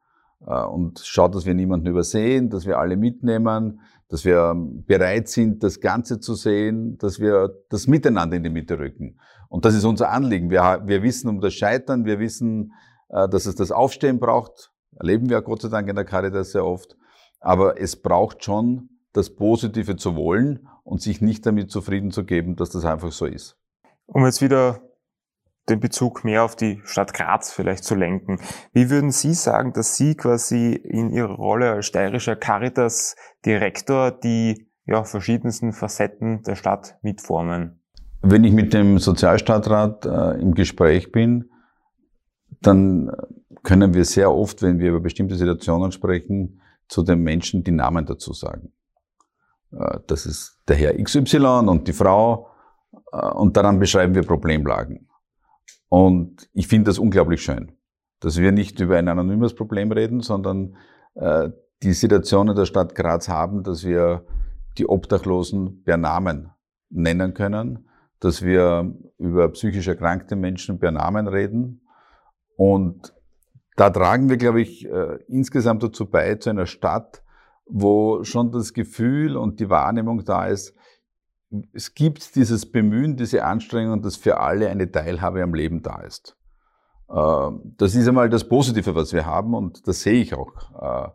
Äh, 0.46 0.66
und 0.66 1.00
schaut, 1.00 1.34
dass 1.34 1.46
wir 1.46 1.54
niemanden 1.54 1.88
übersehen, 1.88 2.50
dass 2.50 2.66
wir 2.66 2.78
alle 2.78 2.98
mitnehmen, 2.98 3.80
dass 4.10 4.26
wir 4.26 4.54
bereit 4.86 5.30
sind, 5.30 5.64
das 5.64 5.80
Ganze 5.80 6.20
zu 6.20 6.36
sehen, 6.36 6.98
dass 6.98 7.22
wir 7.22 7.50
das 7.70 7.88
Miteinander 7.88 8.36
in 8.36 8.44
die 8.44 8.50
Mitte 8.50 8.78
rücken. 8.78 9.18
Und 9.48 9.64
das 9.64 9.76
ist 9.76 9.86
unser 9.86 10.12
Anliegen. 10.12 10.50
Wir, 10.50 10.82
wir 10.84 11.04
wissen 11.04 11.30
um 11.30 11.40
das 11.40 11.54
Scheitern, 11.54 12.04
wir 12.04 12.20
wissen, 12.20 12.74
äh, 13.08 13.30
dass 13.30 13.46
es 13.46 13.56
das 13.56 13.72
Aufstehen 13.72 14.20
braucht. 14.20 14.74
Erleben 14.98 15.30
wir 15.30 15.42
Gott 15.42 15.62
sei 15.62 15.70
Dank 15.70 15.88
in 15.88 15.96
der 15.96 16.04
Caritas 16.04 16.52
sehr 16.52 16.66
oft. 16.66 16.98
Aber 17.40 17.80
es 17.80 17.96
braucht 17.96 18.44
schon 18.44 18.90
das 19.18 19.32
Positive 19.32 19.96
zu 19.96 20.16
wollen 20.16 20.68
und 20.84 21.02
sich 21.02 21.22
nicht 21.22 21.46
damit 21.46 21.72
zufrieden 21.72 22.12
zu 22.12 22.24
geben, 22.24 22.56
dass 22.56 22.70
das 22.70 22.86
einfach 22.86 23.12
so 23.12 23.26
ist. 23.26 23.58
Um 24.06 24.26
jetzt 24.26 24.42
wieder 24.42 24.82
den 25.68 25.80
Bezug 25.80 26.24
mehr 26.24 26.44
auf 26.44 26.56
die 26.56 26.82
Stadt 26.86 27.14
Graz 27.14 27.52
vielleicht 27.52 27.84
zu 27.84 27.96
lenken. 27.96 28.40
Wie 28.74 28.90
würden 28.90 29.12
Sie 29.12 29.34
sagen, 29.34 29.74
dass 29.74 29.98
Sie 29.98 30.16
quasi 30.16 30.74
in 30.74 31.10
Ihrer 31.10 31.34
Rolle 31.34 31.72
als 31.72 31.88
steirischer 31.88 32.36
Caritas-Direktor 32.36 34.12
die 34.12 34.70
ja, 34.86 35.04
verschiedensten 35.04 35.74
Facetten 35.74 36.44
der 36.44 36.56
Stadt 36.56 36.98
mitformen? 37.02 37.82
Wenn 38.22 38.44
ich 38.44 38.54
mit 38.54 38.74
dem 38.74 39.00
Sozialstadtrat 39.00 40.06
äh, 40.06 40.40
im 40.40 40.54
Gespräch 40.54 41.12
bin, 41.12 41.50
dann 42.62 43.12
können 43.64 43.94
wir 43.94 44.06
sehr 44.06 44.32
oft, 44.32 44.62
wenn 44.62 44.80
wir 44.80 44.90
über 44.90 45.02
bestimmte 45.02 45.36
Situationen 45.36 45.92
sprechen, 45.92 46.62
zu 46.88 47.04
den 47.04 47.20
Menschen 47.20 47.64
die 47.64 47.72
Namen 47.72 48.06
dazu 48.06 48.32
sagen. 48.32 48.72
Äh, 49.72 50.00
das 50.08 50.26
ist 50.26 50.60
der 50.68 50.76
Herr 50.76 51.02
XY 51.02 51.68
und 51.68 51.88
die 51.88 51.94
Frau 51.94 52.50
äh, 53.12 53.18
und 53.18 53.58
daran 53.58 53.80
beschreiben 53.80 54.16
wir 54.16 54.24
Problemlagen. 54.24 55.08
Und 55.90 56.50
ich 56.54 56.68
finde 56.68 56.90
das 56.90 57.00
unglaublich 57.00 57.42
schön, 57.42 57.72
dass 58.20 58.38
wir 58.38 58.52
nicht 58.52 58.80
über 58.80 58.98
ein 58.98 59.08
anonymes 59.08 59.56
Problem 59.56 59.92
reden, 59.92 60.22
sondern 60.22 60.76
äh, 61.16 61.50
die 61.84 61.94
Situation 61.94 62.50
in 62.50 62.56
der 62.56 62.66
Stadt 62.66 62.96
Graz 62.96 63.30
haben, 63.30 63.64
dass 63.64 63.84
wir 63.84 64.26
die 64.78 64.88
Obdachlosen 64.88 65.84
per 65.84 65.98
Namen 65.98 66.52
nennen 66.90 67.34
können, 67.34 67.88
dass 68.20 68.42
wir 68.42 68.94
über 69.18 69.50
psychisch 69.50 69.88
erkrankte 69.88 70.36
Menschen 70.36 70.80
per 70.80 70.92
Namen 70.92 71.28
reden. 71.28 71.82
Und 72.56 73.14
da 73.76 73.92
tragen 73.92 74.28
wir, 74.30 74.38
glaube 74.38 74.62
ich, 74.62 74.88
insgesamt 75.28 75.84
dazu 75.84 76.10
bei, 76.10 76.34
zu 76.36 76.50
einer 76.50 76.66
Stadt, 76.66 77.22
wo 77.70 78.24
schon 78.24 78.52
das 78.52 78.74
Gefühl 78.74 79.38
und 79.38 79.60
die 79.60 79.70
Wahrnehmung 79.70 80.24
da 80.24 80.48
ist, 80.48 80.74
es 81.74 81.94
gibt 81.94 82.36
dieses 82.36 82.70
Bemühen, 82.70 83.16
diese 83.16 83.44
Anstrengung, 83.44 84.02
dass 84.02 84.18
für 84.18 84.40
alle 84.40 84.70
eine 84.70 84.92
Teilhabe 84.92 85.42
am 85.42 85.54
Leben 85.54 85.82
da 85.82 86.02
ist. 86.02 86.36
Ähm, 87.10 87.74
das 87.78 87.96
ist 87.96 88.08
einmal 88.08 88.30
das 88.30 88.48
Positive, 88.48 88.96
was 88.96 89.14
wir 89.14 89.26
haben 89.26 89.54
und 89.54 89.88
das 89.88 90.02
sehe 90.02 90.22
ich 90.22 90.34
auch. 90.34 91.08
Äh, 91.08 91.10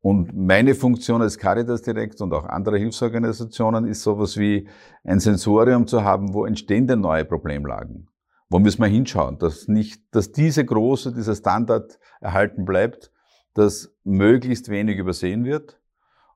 und 0.00 0.36
meine 0.36 0.74
Funktion 0.74 1.22
als 1.22 1.38
Caritas 1.38 1.82
direkt 1.82 2.20
und 2.20 2.32
auch 2.34 2.44
andere 2.44 2.76
Hilfsorganisationen 2.76 3.86
ist 3.86 4.02
sowas 4.02 4.36
wie 4.36 4.68
ein 5.02 5.18
Sensorium 5.18 5.86
zu 5.86 6.04
haben, 6.04 6.34
wo 6.34 6.44
entstehen 6.44 6.86
denn 6.86 7.00
neue 7.00 7.24
Problemlagen? 7.24 8.08
Wo 8.50 8.58
müssen 8.58 8.82
wir 8.82 8.88
hinschauen, 8.88 9.38
dass 9.38 9.66
nicht, 9.66 10.02
dass 10.14 10.30
diese 10.30 10.64
große, 10.64 11.14
dieser 11.14 11.34
Standard 11.34 11.98
erhalten 12.20 12.66
bleibt, 12.66 13.10
dass 13.54 13.96
möglichst 14.04 14.68
wenig 14.68 14.98
übersehen 14.98 15.44
wird 15.44 15.80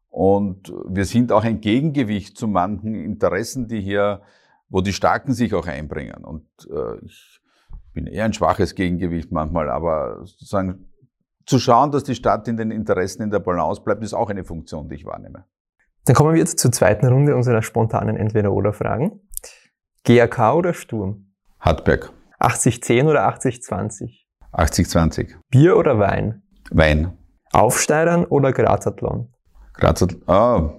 Und 0.09 0.73
wir 0.89 1.05
sind 1.05 1.33
auch 1.33 1.45
ein 1.45 1.61
Gegengewicht 1.61 2.37
zu 2.37 2.49
manchen 2.49 2.95
Interessen, 2.95 3.69
die 3.69 3.81
hier, 3.81 4.23
wo 4.69 4.81
die 4.81 4.93
Starken 4.93 5.33
sich 5.33 5.55
auch 5.55 5.67
einbringen. 5.67 6.25
Und 6.25 6.47
äh, 6.71 7.05
ich 7.05 7.41
bin 7.93 8.07
eher 8.07 8.25
ein 8.25 8.33
schwaches 8.33 8.75
Gegengewicht 8.75 9.33
manchmal, 9.33 9.71
aber 9.71 10.25
sozusagen 10.25 10.87
zu 11.47 11.59
schauen, 11.59 11.91
dass 11.91 12.05
die 12.05 12.15
Stadt 12.15 12.47
in 12.47 12.57
den 12.57 12.71
Interessen 12.71 13.23
in 13.23 13.31
der 13.31 13.39
Balance 13.39 13.83
bleibt, 13.83 14.03
ist 14.03 14.15
auch 14.15 14.31
eine 14.31 14.45
Funktion, 14.45 14.89
die 14.89 14.97
ich 14.97 15.05
wahrnehme. 15.05 15.45
Dann 16.05 16.15
kommen 16.15 16.33
wir 16.33 16.39
jetzt 16.39 16.59
zur 16.59 16.73
zweiten 16.73 17.07
Runde 17.07 17.35
unserer 17.35 17.63
spontanen 17.63 18.17
Entweder-Oder-Fragen. 18.17 19.21
GAK 20.05 20.55
oder 20.55 20.75
Sturm? 20.75 21.33
Hartberg. 21.61 22.13
80-10 22.41 23.09
oder 23.09 23.29
80-20? 23.29 24.27
80-20. 24.53 25.35
Bier 25.51 25.77
oder 25.77 25.99
Wein? 25.99 26.43
Wein. 26.71 27.19
Aufsteigern 27.53 28.25
oder 28.25 28.53
Grazathlon? 28.53 29.33
Grazathlon. 29.79 30.23
Ah. 30.27 30.71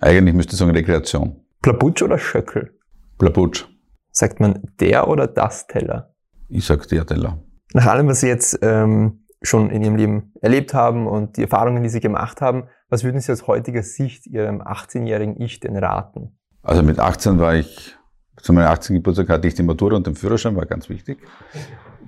Eigentlich 0.00 0.34
müsste 0.34 0.54
ich 0.54 0.58
sagen 0.58 0.70
Rekreation. 0.70 1.36
Plaputsch 1.60 2.02
oder 2.02 2.18
Schöckel? 2.18 2.78
Plaputsch. 3.18 3.66
Sagt 4.10 4.40
man 4.40 4.62
der 4.80 5.08
oder 5.08 5.26
das 5.26 5.66
Teller? 5.66 6.14
Ich 6.48 6.66
sag 6.66 6.86
der 6.88 7.06
Teller. 7.06 7.42
Nach 7.74 7.86
allem, 7.86 8.08
was 8.08 8.20
Sie 8.20 8.28
jetzt 8.28 8.58
ähm, 8.62 9.24
schon 9.42 9.70
in 9.70 9.82
Ihrem 9.82 9.96
Leben 9.96 10.32
erlebt 10.40 10.74
haben 10.74 11.06
und 11.06 11.36
die 11.36 11.42
Erfahrungen, 11.42 11.82
die 11.82 11.88
Sie 11.88 12.00
gemacht 12.00 12.40
haben, 12.40 12.68
was 12.88 13.04
würden 13.04 13.20
Sie 13.20 13.32
aus 13.32 13.46
heutiger 13.46 13.82
Sicht 13.82 14.26
Ihrem 14.26 14.60
18-jährigen 14.60 15.40
Ich 15.40 15.60
denn 15.60 15.76
raten? 15.76 16.38
Also 16.62 16.82
mit 16.82 16.98
18 16.98 17.38
war 17.38 17.54
ich, 17.54 17.96
zu 18.36 18.52
meinem 18.52 18.68
18. 18.68 18.96
Geburtstag 18.96 19.28
hatte 19.28 19.48
ich 19.48 19.54
die 19.54 19.62
Matura 19.62 19.96
und 19.96 20.06
den 20.06 20.14
Führerschein, 20.14 20.54
war 20.56 20.66
ganz 20.66 20.88
wichtig. 20.88 21.18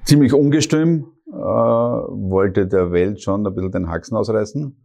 Ziemlich 0.05 0.33
ungestüm, 0.35 1.07
äh, 1.29 1.33
wollte 1.33 2.67
der 2.67 2.93
Welt 2.93 3.23
schon 3.23 3.47
ein 3.47 3.55
bisschen 3.55 3.73
den 3.73 3.89
Haxen 3.89 4.17
ausreißen. 4.17 4.77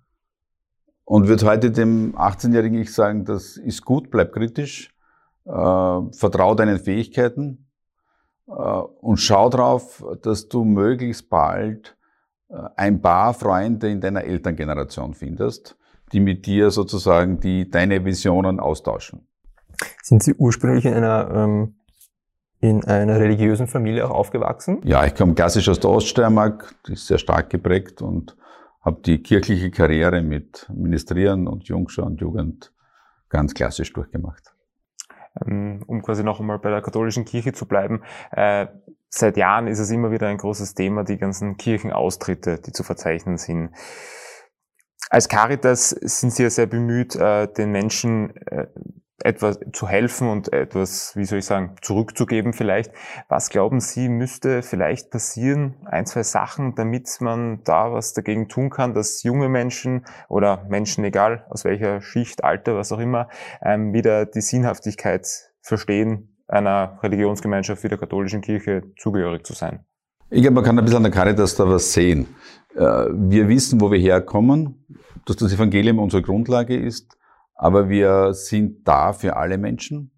Und 1.10 1.28
würde 1.28 1.48
heute 1.48 1.72
dem 1.72 2.16
18-jährigen 2.16 2.80
Ich 2.82 2.94
sagen, 2.94 3.26
das 3.26 3.58
ist 3.58 3.84
gut, 3.84 4.12
bleib 4.12 4.32
kritisch, 4.32 4.96
äh, 5.44 5.52
vertrau 5.52 6.54
deinen 6.54 6.78
Fähigkeiten 6.78 7.68
äh, 8.48 8.52
und 8.52 9.18
schau 9.18 9.50
drauf, 9.50 10.06
dass 10.22 10.50
du 10.50 10.64
möglichst 10.64 11.28
bald 11.28 11.98
äh, 12.50 12.58
ein 12.76 13.02
paar 13.02 13.34
Freunde 13.34 13.90
in 13.90 14.02
deiner 14.02 14.24
Elterngeneration 14.24 15.16
findest, 15.16 15.76
die 16.12 16.20
mit 16.20 16.46
dir 16.46 16.70
sozusagen 16.70 17.40
die, 17.40 17.68
deine 17.68 18.06
Visionen 18.06 18.60
austauschen. 18.60 19.28
Sind 20.04 20.22
Sie 20.22 20.36
ursprünglich 20.36 20.86
in 20.86 20.94
einer, 20.94 21.32
ähm, 21.34 21.76
in 22.60 22.86
einer 22.86 23.20
religiösen 23.20 23.66
Familie 23.66 24.06
auch 24.06 24.12
aufgewachsen? 24.12 24.80
Ja, 24.84 25.04
ich 25.08 25.16
komme 25.16 25.34
klassisch 25.34 25.70
aus 25.70 25.80
der 25.80 25.90
Oststeiermark, 25.90 26.76
die 26.86 26.94
ist 26.94 27.08
sehr 27.08 27.18
stark 27.18 27.50
geprägt 27.50 28.04
und 28.04 28.36
habe 28.82 29.02
die 29.02 29.22
kirchliche 29.22 29.72
Karriere 29.72 30.22
mit 30.22 30.68
Ministrieren 30.74 31.48
und 31.48 31.68
Jungschau 31.68 32.04
und 32.04 32.22
Jugend 32.22 32.74
ganz 33.30 33.54
klassisch 33.54 33.94
durchgemacht. 33.94 34.54
Ähm, 35.46 35.84
um 35.86 36.02
quasi 36.02 36.24
noch 36.24 36.40
einmal 36.40 36.60
bei 36.60 36.70
der 36.70 36.82
katholischen 36.82 37.26
Kirche 37.26 37.54
zu 37.54 37.68
bleiben. 37.68 38.02
Äh, 38.32 38.68
seit 39.10 39.38
Jahren 39.38 39.68
ist 39.68 39.80
es 39.80 39.92
immer 39.92 40.12
wieder 40.12 40.28
ein 40.28 40.38
großes 40.38 40.74
Thema, 40.74 41.04
die 41.04 41.18
ganzen 41.18 41.58
Kirchenaustritte, 41.58 42.60
die 42.60 42.72
zu 42.72 42.84
verzeichnen 42.84 43.38
sind. 43.38 43.72
Als 45.10 45.28
Caritas 45.28 45.90
sind 45.90 46.34
Sie 46.34 46.44
ja 46.44 46.50
sehr 46.50 46.68
bemüht, 46.68 47.16
äh, 47.16 47.52
den 47.52 47.72
Menschen 47.72 48.36
äh, 48.48 48.68
etwas 49.26 49.60
zu 49.74 49.88
helfen 49.88 50.30
und 50.30 50.54
etwas, 50.54 51.16
wie 51.16 51.26
soll 51.26 51.40
ich 51.40 51.46
sagen, 51.46 51.76
zurückzugeben 51.82 52.54
vielleicht. 52.54 52.92
Was 53.28 53.50
glauben 53.50 53.80
Sie, 53.80 54.10
müsste 54.10 54.62
vielleicht 54.62 55.12
passieren, 55.12 55.76
ein, 55.86 56.06
zwei 56.06 56.24
Sachen, 56.24 56.76
damit 56.76 57.10
man 57.20 57.64
da 57.64 57.92
was 57.92 58.14
dagegen 58.14 58.48
tun 58.48 58.70
kann, 58.70 58.94
dass 58.94 59.24
junge 59.24 59.50
Menschen 59.50 60.06
oder 60.28 60.66
Menschen, 60.70 61.04
egal 61.04 61.46
aus 61.50 61.66
welcher 61.66 62.02
Schicht, 62.02 62.44
Alter, 62.44 62.76
was 62.76 62.92
auch 62.92 63.00
immer, 63.00 63.30
ähm, 63.62 63.94
wieder 63.94 64.26
die 64.26 64.42
Sinnhaftigkeit 64.42 65.28
verstehen, 65.62 66.36
einer 66.48 67.00
Religionsgemeinschaft 67.04 67.84
wie 67.84 67.90
der 67.90 67.98
katholischen 67.98 68.42
Kirche 68.42 68.84
zugehörig 68.98 69.46
zu 69.46 69.54
sein? 69.54 69.86
Ich 70.32 70.42
glaube, 70.42 70.56
man 70.56 70.64
kann 70.64 70.78
ein 70.78 70.86
bisschen 70.86 70.98
an 70.98 71.04
der 71.04 71.12
Caritas 71.12 71.56
da 71.56 71.68
was 71.68 71.94
sehen. 71.94 72.28
Äh, 72.76 72.82
wir 72.82 73.48
wissen, 73.48 73.82
wo 73.82 73.92
wir 73.92 74.00
herkommen, 74.00 74.86
dass 75.26 75.38
das 75.38 75.54
Evangelium 75.54 76.00
unsere 76.00 76.22
Grundlage 76.22 76.78
ist 76.78 77.19
aber 77.62 77.90
wir 77.90 78.34
sind 78.34 78.88
da 78.88 79.12
für 79.12 79.36
alle 79.36 79.58
Menschen. 79.58 80.12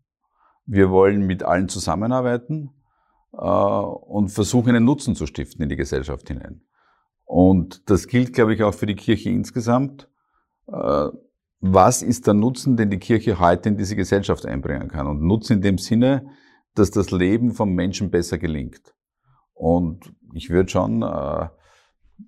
Wir 0.67 0.91
wollen 0.91 1.25
mit 1.25 1.41
allen 1.41 1.69
zusammenarbeiten 1.69 2.69
äh, 3.33 3.37
und 3.37 4.29
versuchen, 4.29 4.75
einen 4.75 4.85
Nutzen 4.85 5.15
zu 5.15 5.25
stiften 5.25 5.63
in 5.63 5.69
die 5.69 5.75
Gesellschaft 5.75 6.27
hinein. 6.27 6.61
Und 7.25 7.89
das 7.89 8.07
gilt, 8.07 8.33
glaube 8.33 8.53
ich, 8.53 8.61
auch 8.61 8.75
für 8.75 8.85
die 8.85 8.95
Kirche 8.95 9.31
insgesamt. 9.31 10.07
Äh, 10.67 11.07
was 11.59 12.03
ist 12.03 12.27
der 12.27 12.35
Nutzen, 12.35 12.77
den 12.77 12.91
die 12.91 12.99
Kirche 12.99 13.39
heute 13.39 13.69
in 13.69 13.77
diese 13.77 13.95
Gesellschaft 13.95 14.45
einbringen 14.45 14.87
kann? 14.87 15.07
Und 15.07 15.23
Nutzen 15.23 15.53
in 15.53 15.61
dem 15.61 15.77
Sinne, 15.79 16.27
dass 16.75 16.91
das 16.91 17.09
Leben 17.09 17.53
vom 17.53 17.73
Menschen 17.73 18.11
besser 18.11 18.37
gelingt. 18.37 18.93
Und 19.55 20.13
ich 20.35 20.51
würde 20.51 20.69
schon, 20.69 21.01
äh, 21.01 21.49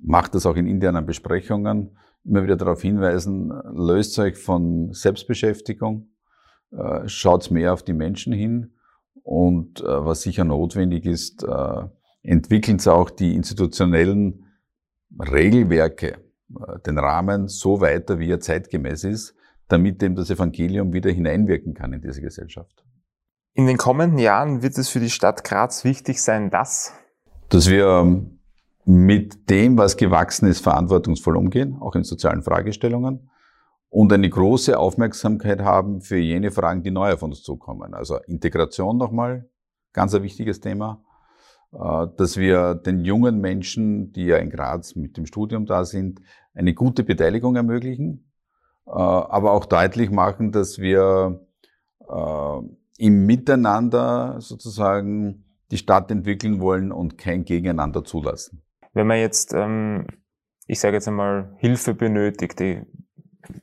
macht 0.02 0.34
das 0.34 0.48
auch 0.48 0.56
in 0.56 0.66
internen 0.66 1.06
Besprechungen, 1.06 2.00
immer 2.26 2.44
wieder 2.44 2.56
darauf 2.56 2.82
hinweisen, 2.82 3.52
löst 3.74 4.18
euch 4.20 4.38
von 4.38 4.94
Selbstbeschäftigung, 4.94 6.10
äh, 6.72 7.08
schaut 7.08 7.52
mehr 7.52 7.74
auf 7.74 7.84
die 7.84 7.94
Menschen 7.94 8.34
hin 8.34 8.74
und 9.24 9.82
äh, 9.82 10.06
was 10.06 10.22
sicher 10.22 10.44
notwendig 10.44 11.06
ist, 11.06 11.44
äh, 11.44 11.84
entwickeln 12.24 12.80
Sie 12.80 12.94
auch 12.94 13.10
die 13.10 13.36
institutionellen 13.36 14.46
Regelwerke, 15.20 16.18
den 16.86 17.00
Rahmen 17.00 17.48
so 17.48 17.82
weiter, 17.82 18.20
wie 18.20 18.30
er 18.30 18.40
zeitgemäß 18.40 19.04
ist, 19.06 19.36
damit 19.68 20.02
dem 20.02 20.16
das 20.16 20.30
Evangelium 20.30 20.94
wieder 20.94 21.12
hineinwirken 21.12 21.74
kann 21.74 21.94
in 21.94 22.02
diese 22.02 22.22
Gesellschaft. 22.22 22.84
In 23.54 23.66
den 23.68 23.78
kommenden 23.78 24.20
Jahren 24.20 24.62
wird 24.62 24.78
es 24.78 24.90
für 24.90 25.00
die 25.00 25.10
Stadt 25.10 25.44
Graz 25.44 25.84
wichtig 25.84 26.22
sein, 26.22 26.50
dass 26.50 26.94
dass 27.50 27.70
wir 27.70 27.88
ähm, 27.88 28.40
mit 28.86 29.50
dem, 29.50 29.78
was 29.78 29.98
gewachsen 29.98 30.48
ist, 30.48 30.62
verantwortungsvoll 30.62 31.38
umgehen, 31.38 31.78
auch 31.80 31.96
in 31.96 32.04
sozialen 32.04 32.44
Fragestellungen 32.44 33.30
und 33.94 34.12
eine 34.12 34.28
große 34.28 34.78
Aufmerksamkeit 34.78 35.62
haben 35.62 36.02
für 36.02 36.18
jene 36.18 36.50
Fragen, 36.50 36.82
die 36.82 36.90
neu 36.90 37.14
auf 37.14 37.22
uns 37.22 37.44
zukommen. 37.44 37.94
Also 37.94 38.18
Integration 38.26 38.98
nochmal, 38.98 39.48
ganz 39.94 40.16
ein 40.16 40.24
wichtiges 40.24 40.60
Thema, 40.60 41.04
äh, 41.72 42.08
dass 42.18 42.36
wir 42.38 42.74
den 42.74 43.02
jungen 43.02 43.40
Menschen, 43.40 44.12
die 44.12 44.26
ja 44.26 44.38
in 44.38 44.50
Graz 44.50 44.96
mit 44.96 45.16
dem 45.16 45.28
Studium 45.28 45.68
da 45.68 45.86
sind, 45.86 46.22
eine 46.56 46.74
gute 46.74 47.04
Beteiligung 47.04 47.56
ermöglichen, 47.56 48.32
äh, 48.88 48.92
aber 48.92 49.52
auch 49.52 49.66
deutlich 49.66 50.10
machen, 50.10 50.52
dass 50.52 50.80
wir 50.80 51.46
äh, 52.10 52.60
im 52.98 53.26
Miteinander 53.28 54.42
sozusagen 54.42 55.46
die 55.70 55.78
Stadt 55.78 56.10
entwickeln 56.10 56.62
wollen 56.62 56.92
und 56.92 57.18
kein 57.18 57.46
Gegeneinander 57.46 58.04
zulassen. 58.04 58.64
Wenn 58.94 59.08
man 59.08 59.18
jetzt, 59.18 59.54
ähm, 59.54 60.08
ich 60.68 60.80
sage 60.80 60.96
jetzt 60.96 61.08
einmal, 61.08 61.56
Hilfe 61.58 61.94
benötigt, 61.94 62.60
die, 62.60 62.82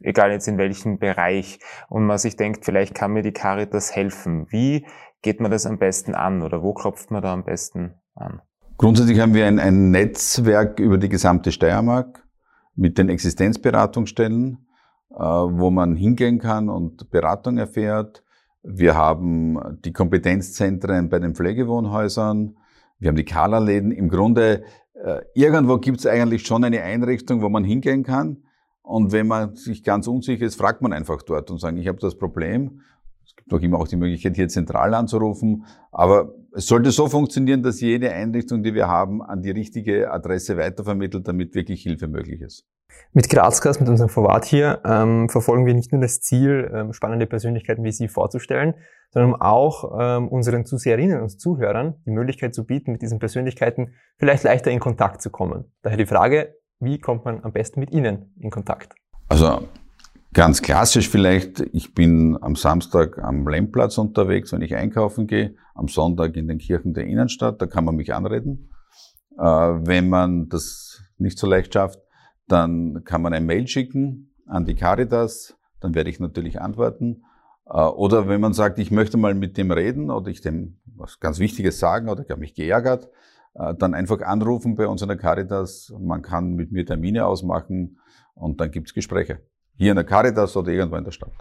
egal 0.01 0.33
jetzt 0.33 0.49
in 0.49 0.59
welchem 0.59 0.99
Bereich, 0.99 1.61
und 1.89 2.05
man 2.05 2.19
sich 2.19 2.37
denkt, 2.37 2.65
vielleicht 2.65 2.95
kann 2.95 3.13
mir 3.13 3.23
die 3.23 3.33
Caritas 3.33 3.95
helfen, 3.95 4.47
wie 4.51 4.87
geht 5.23 5.41
man 5.41 5.51
das 5.51 5.67
am 5.67 5.79
besten 5.79 6.15
an 6.15 6.43
oder 6.43 6.63
wo 6.63 6.73
klopft 6.73 7.11
man 7.11 7.23
da 7.23 7.33
am 7.33 7.45
besten 7.45 7.95
an? 8.15 8.41
Grundsätzlich 8.77 9.21
haben 9.21 9.35
wir 9.35 9.47
ein, 9.47 9.59
ein 9.59 9.91
Netzwerk 9.91 10.81
über 10.81 10.99
die 10.99 11.11
gesamte 11.11 11.53
Steiermark 11.53 12.27
mit 12.75 12.97
den 12.99 13.09
Existenzberatungsstellen, 13.09 14.67
äh, 15.11 15.17
wo 15.19 15.71
man 15.71 15.97
hingehen 15.97 16.39
kann 16.39 16.69
und 16.69 17.11
Beratung 17.11 17.59
erfährt. 17.59 18.25
Wir 18.63 18.95
haben 18.95 19.59
die 19.85 19.93
Kompetenzzentren 19.93 21.09
bei 21.09 21.19
den 21.19 21.35
Pflegewohnhäusern. 21.35 22.57
Wir 22.99 23.09
haben 23.09 23.17
die 23.17 23.25
Kala-Läden. 23.25 23.93
Im 23.93 24.09
Grunde 24.09 24.65
irgendwo 25.35 25.79
gibt 25.79 26.01
es 26.01 26.07
eigentlich 26.07 26.47
schon 26.47 26.65
eine 26.65 26.83
Einrichtung, 26.83 27.43
wo 27.43 27.49
man 27.49 27.65
hingehen 27.65 28.03
kann. 28.03 28.45
Und 28.83 29.13
wenn 29.13 29.27
man 29.27 29.55
sich 29.55 29.85
ganz 29.85 30.07
unsicher 30.07 30.45
ist, 30.45 30.57
fragt 30.57 30.83
man 30.83 30.93
einfach 30.93 31.23
dort 31.23 31.51
und 31.51 31.59
sagt, 31.59 31.79
ich 31.79 31.87
habe 31.87 31.99
das 31.99 32.17
Problem. 32.17 32.81
Es 33.25 33.37
gibt 33.37 33.53
auch 33.53 33.61
immer 33.61 33.79
auch 33.79 33.87
die 33.87 33.97
Möglichkeit, 33.97 34.37
hier 34.37 34.49
zentral 34.49 34.95
anzurufen. 34.95 35.65
Aber 35.93 36.35
es 36.53 36.67
sollte 36.67 36.91
so 36.91 37.09
funktionieren, 37.09 37.63
dass 37.63 37.81
jede 37.81 38.11
Einrichtung, 38.11 38.63
die 38.63 38.75
wir 38.75 38.89
haben, 38.89 39.23
an 39.23 39.43
die 39.43 39.51
richtige 39.51 40.11
Adresse 40.11 40.57
weitervermittelt, 40.57 41.29
damit 41.29 41.55
wirklich 41.55 41.83
Hilfe 41.83 42.09
möglich 42.09 42.41
ist. 42.41 42.67
Mit 43.13 43.29
Grazcast, 43.29 43.81
mit 43.81 43.89
unserem 43.89 44.09
Format 44.09 44.45
hier, 44.45 44.81
ähm, 44.85 45.29
verfolgen 45.29 45.67
wir 45.67 45.75
nicht 45.75 45.93
nur 45.93 46.01
das 46.01 46.21
Ziel, 46.21 46.71
ähm, 46.73 46.93
spannende 46.93 47.27
Persönlichkeiten 47.27 47.83
wie 47.85 47.93
Sie 47.93 48.09
vorzustellen, 48.09 48.75
sondern 49.11 49.41
auch 49.41 49.99
ähm, 49.99 50.29
unseren 50.29 50.65
Zuseherinnen 50.65 51.21
und 51.21 51.41
Zuhörern 51.41 51.95
die 52.07 52.11
Möglichkeit 52.11 52.55
zu 52.55 52.65
bieten, 52.65 52.93
mit 52.93 53.03
diesen 53.03 53.19
Persönlichkeiten 53.19 53.95
vielleicht 54.19 54.45
leichter 54.45 54.71
in 54.71 54.79
Kontakt 54.79 55.23
zu 55.23 55.31
kommen. 55.31 55.65
Daher 55.83 55.99
die 55.99 56.07
Frage, 56.07 56.55
wie 56.79 56.99
kommt 56.99 57.25
man 57.25 57.43
am 57.43 57.53
besten 57.53 57.81
mit 57.81 57.91
Ihnen 57.91 58.35
in 58.39 58.51
Kontakt? 58.51 58.95
Also 59.29 59.69
ganz 60.33 60.63
klassisch 60.63 61.09
vielleicht, 61.09 61.61
ich 61.73 61.95
bin 61.95 62.39
am 62.41 62.55
Samstag 62.55 63.19
am 63.19 63.47
Lemmplatz 63.47 63.99
unterwegs, 63.99 64.53
wenn 64.53 64.63
ich 64.63 64.77
einkaufen 64.77 65.27
gehe, 65.27 65.57
am 65.75 65.89
Sonntag 65.89 66.37
in 66.37 66.47
den 66.47 66.59
Kirchen 66.59 66.95
der 66.95 67.07
Innenstadt, 67.07 67.61
da 67.61 67.67
kann 67.67 67.85
man 67.85 67.97
mich 67.97 68.15
anreden. 68.15 68.71
Äh, 69.39 69.43
wenn 69.43 70.09
man 70.09 70.49
das 70.49 71.03
nicht 71.19 71.39
so 71.39 71.47
leicht 71.47 71.75
schafft, 71.75 71.99
dann 72.51 73.05
kann 73.05 73.23
man 73.23 73.33
ein 73.33 73.47
Mail 73.47 73.67
schicken 73.69 74.35
an 74.47 74.65
die 74.65 74.75
Caritas, 74.75 75.57
dann 75.81 75.95
werde 75.95 76.11
ich 76.11 76.21
natürlich 76.21 76.61
antworten. 76.61 77.25
Äh, 77.67 77.81
oder 77.81 78.29
wenn 78.29 78.41
man 78.41 78.53
sagt, 78.53 78.79
ich 78.79 78.91
möchte 78.91 79.17
mal 79.17 79.35
mit 79.35 79.57
dem 79.57 79.71
reden 79.71 80.11
oder 80.11 80.29
ich 80.29 80.41
dem 80.41 80.79
was 80.97 81.21
ganz 81.21 81.39
Wichtiges 81.39 81.79
sagen 81.79 82.09
oder 82.09 82.23
ich 82.23 82.31
habe 82.31 82.41
mich 82.41 82.55
geärgert, 82.55 83.09
äh, 83.55 83.75
dann 83.75 83.95
einfach 83.95 84.21
anrufen 84.21 84.75
bei 84.75 84.87
uns 84.87 85.03
in 85.03 85.09
der 85.09 85.17
Caritas. 85.17 85.93
Man 85.99 86.23
kann 86.23 86.55
mit 86.55 86.73
mir 86.73 86.85
Termine 86.85 87.27
ausmachen 87.27 87.99
und 88.35 88.61
dann 88.61 88.71
gibt's 88.71 88.95
Gespräche. 88.95 89.41
Hier 89.77 89.93
in 89.93 89.97
der 89.97 90.05
Caritas 90.05 90.57
oder 90.57 90.73
irgendwo 90.73 90.97
in 90.97 91.05
der 91.05 91.13
Stadt. 91.13 91.33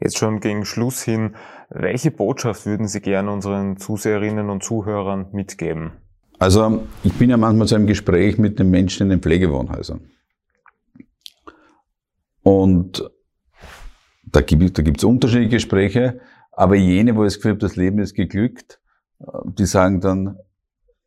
Jetzt 0.00 0.18
schon 0.18 0.40
gegen 0.40 0.64
Schluss 0.64 1.02
hin, 1.02 1.36
welche 1.70 2.10
Botschaft 2.10 2.66
würden 2.66 2.88
Sie 2.88 3.00
gerne 3.00 3.30
unseren 3.30 3.76
Zuseherinnen 3.76 4.50
und 4.50 4.64
Zuhörern 4.64 5.28
mitgeben? 5.32 5.92
Also 6.38 6.82
ich 7.04 7.14
bin 7.14 7.30
ja 7.30 7.36
manchmal 7.36 7.66
zu 7.66 7.76
einem 7.76 7.86
Gespräch 7.86 8.36
mit 8.36 8.58
den 8.58 8.70
Menschen 8.70 9.04
in 9.04 9.10
den 9.10 9.20
Pflegewohnhäusern. 9.20 10.00
Und 12.46 13.02
da 14.22 14.40
gibt 14.40 14.62
gibt's 14.84 15.02
unterschiedliche 15.02 15.56
Gespräche, 15.56 16.20
aber 16.52 16.76
jene, 16.76 17.16
wo 17.16 17.24
Gefühl 17.24 17.50
habe, 17.50 17.58
das 17.58 17.74
Leben 17.74 17.98
ist 17.98 18.14
geglückt, 18.14 18.80
äh, 19.18 19.26
die 19.46 19.66
sagen 19.66 20.00
dann, 20.00 20.38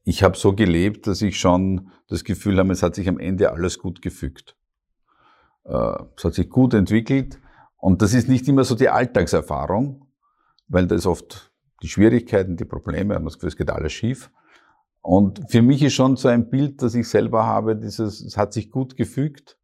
ich 0.04 0.22
habe 0.22 0.36
so 0.36 0.52
gelebt, 0.52 1.08
dass 1.08 1.22
ich 1.22 1.40
schon 1.40 1.92
das 2.10 2.26
Gefühl 2.26 2.60
habe, 2.60 2.74
es 2.74 2.84
hat 2.84 2.94
sich 2.94 3.08
am 3.08 3.20
Ende 3.20 3.54
alles 3.54 3.80
gut 3.80 4.02
gefügt. 4.02 4.58
Äh, 5.64 5.94
es 6.18 6.26
hat 6.26 6.34
sich 6.34 6.50
gut 6.50 6.74
entwickelt 6.74 7.40
und 7.78 8.02
das 8.02 8.14
ist 8.14 8.28
nicht 8.28 8.46
immer 8.50 8.66
so 8.66 8.76
die 8.76 8.90
Alltagserfahrung, 8.90 10.08
weil 10.68 10.88
da 10.88 10.96
ist 10.96 11.06
oft 11.06 11.54
die 11.82 11.88
Schwierigkeiten, 11.88 12.58
die 12.58 12.66
Probleme, 12.66 13.14
man 13.14 13.24
das 13.24 13.36
Gefühl, 13.36 13.48
es 13.48 13.56
geht 13.56 13.70
alles 13.70 13.94
schief. 13.94 14.30
Und 15.00 15.50
für 15.50 15.62
mich 15.62 15.82
ist 15.84 15.94
schon 15.94 16.18
so 16.18 16.28
ein 16.28 16.50
Bild, 16.50 16.82
das 16.82 16.96
ich 16.96 17.08
selber 17.08 17.46
habe, 17.46 17.78
dieses, 17.78 18.20
es 18.20 18.36
hat 18.36 18.52
sich 18.52 18.70
gut 18.70 18.98
gefügt, 18.98 19.56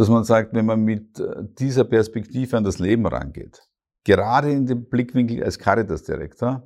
dass 0.00 0.08
man 0.08 0.24
sagt, 0.24 0.54
wenn 0.54 0.64
man 0.64 0.80
mit 0.80 1.20
äh, 1.20 1.44
dieser 1.58 1.84
Perspektive 1.84 2.56
an 2.56 2.64
das 2.64 2.78
Leben 2.78 3.04
rangeht, 3.04 3.60
gerade 4.02 4.50
in 4.50 4.64
dem 4.64 4.88
Blickwinkel 4.88 5.44
als 5.44 5.58
Caritas-Direktor, 5.58 6.62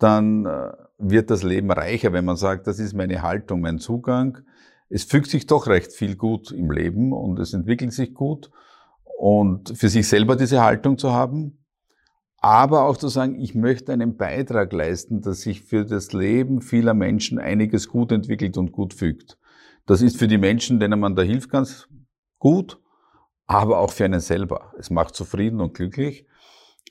dann 0.00 0.46
äh, 0.46 0.72
wird 0.98 1.30
das 1.30 1.44
Leben 1.44 1.70
reicher, 1.70 2.12
wenn 2.12 2.24
man 2.24 2.34
sagt, 2.34 2.66
das 2.66 2.80
ist 2.80 2.92
meine 2.92 3.22
Haltung, 3.22 3.60
mein 3.60 3.78
Zugang. 3.78 4.38
Es 4.88 5.04
fügt 5.04 5.30
sich 5.30 5.46
doch 5.46 5.68
recht 5.68 5.92
viel 5.92 6.16
gut 6.16 6.50
im 6.50 6.72
Leben 6.72 7.12
und 7.12 7.38
es 7.38 7.54
entwickelt 7.54 7.92
sich 7.92 8.14
gut. 8.14 8.50
Und 9.16 9.78
für 9.78 9.88
sich 9.88 10.08
selber 10.08 10.34
diese 10.34 10.60
Haltung 10.60 10.98
zu 10.98 11.12
haben, 11.12 11.64
aber 12.38 12.82
auch 12.82 12.96
zu 12.96 13.06
sagen, 13.06 13.40
ich 13.40 13.54
möchte 13.54 13.92
einen 13.92 14.16
Beitrag 14.16 14.72
leisten, 14.72 15.20
dass 15.20 15.42
sich 15.42 15.62
für 15.62 15.84
das 15.84 16.12
Leben 16.12 16.62
vieler 16.62 16.94
Menschen 16.94 17.38
einiges 17.38 17.86
gut 17.86 18.10
entwickelt 18.10 18.56
und 18.56 18.72
gut 18.72 18.92
fügt. 18.92 19.38
Das 19.86 20.02
ist 20.02 20.16
für 20.16 20.26
die 20.26 20.38
Menschen, 20.38 20.80
denen 20.80 20.98
man 20.98 21.14
da 21.14 21.22
hilft, 21.22 21.50
ganz 21.50 21.86
gut, 22.40 22.80
aber 23.46 23.78
auch 23.78 23.92
für 23.92 24.04
einen 24.04 24.18
selber. 24.18 24.72
Es 24.78 24.90
macht 24.90 25.14
zufrieden 25.14 25.60
und 25.60 25.74
glücklich. 25.74 26.26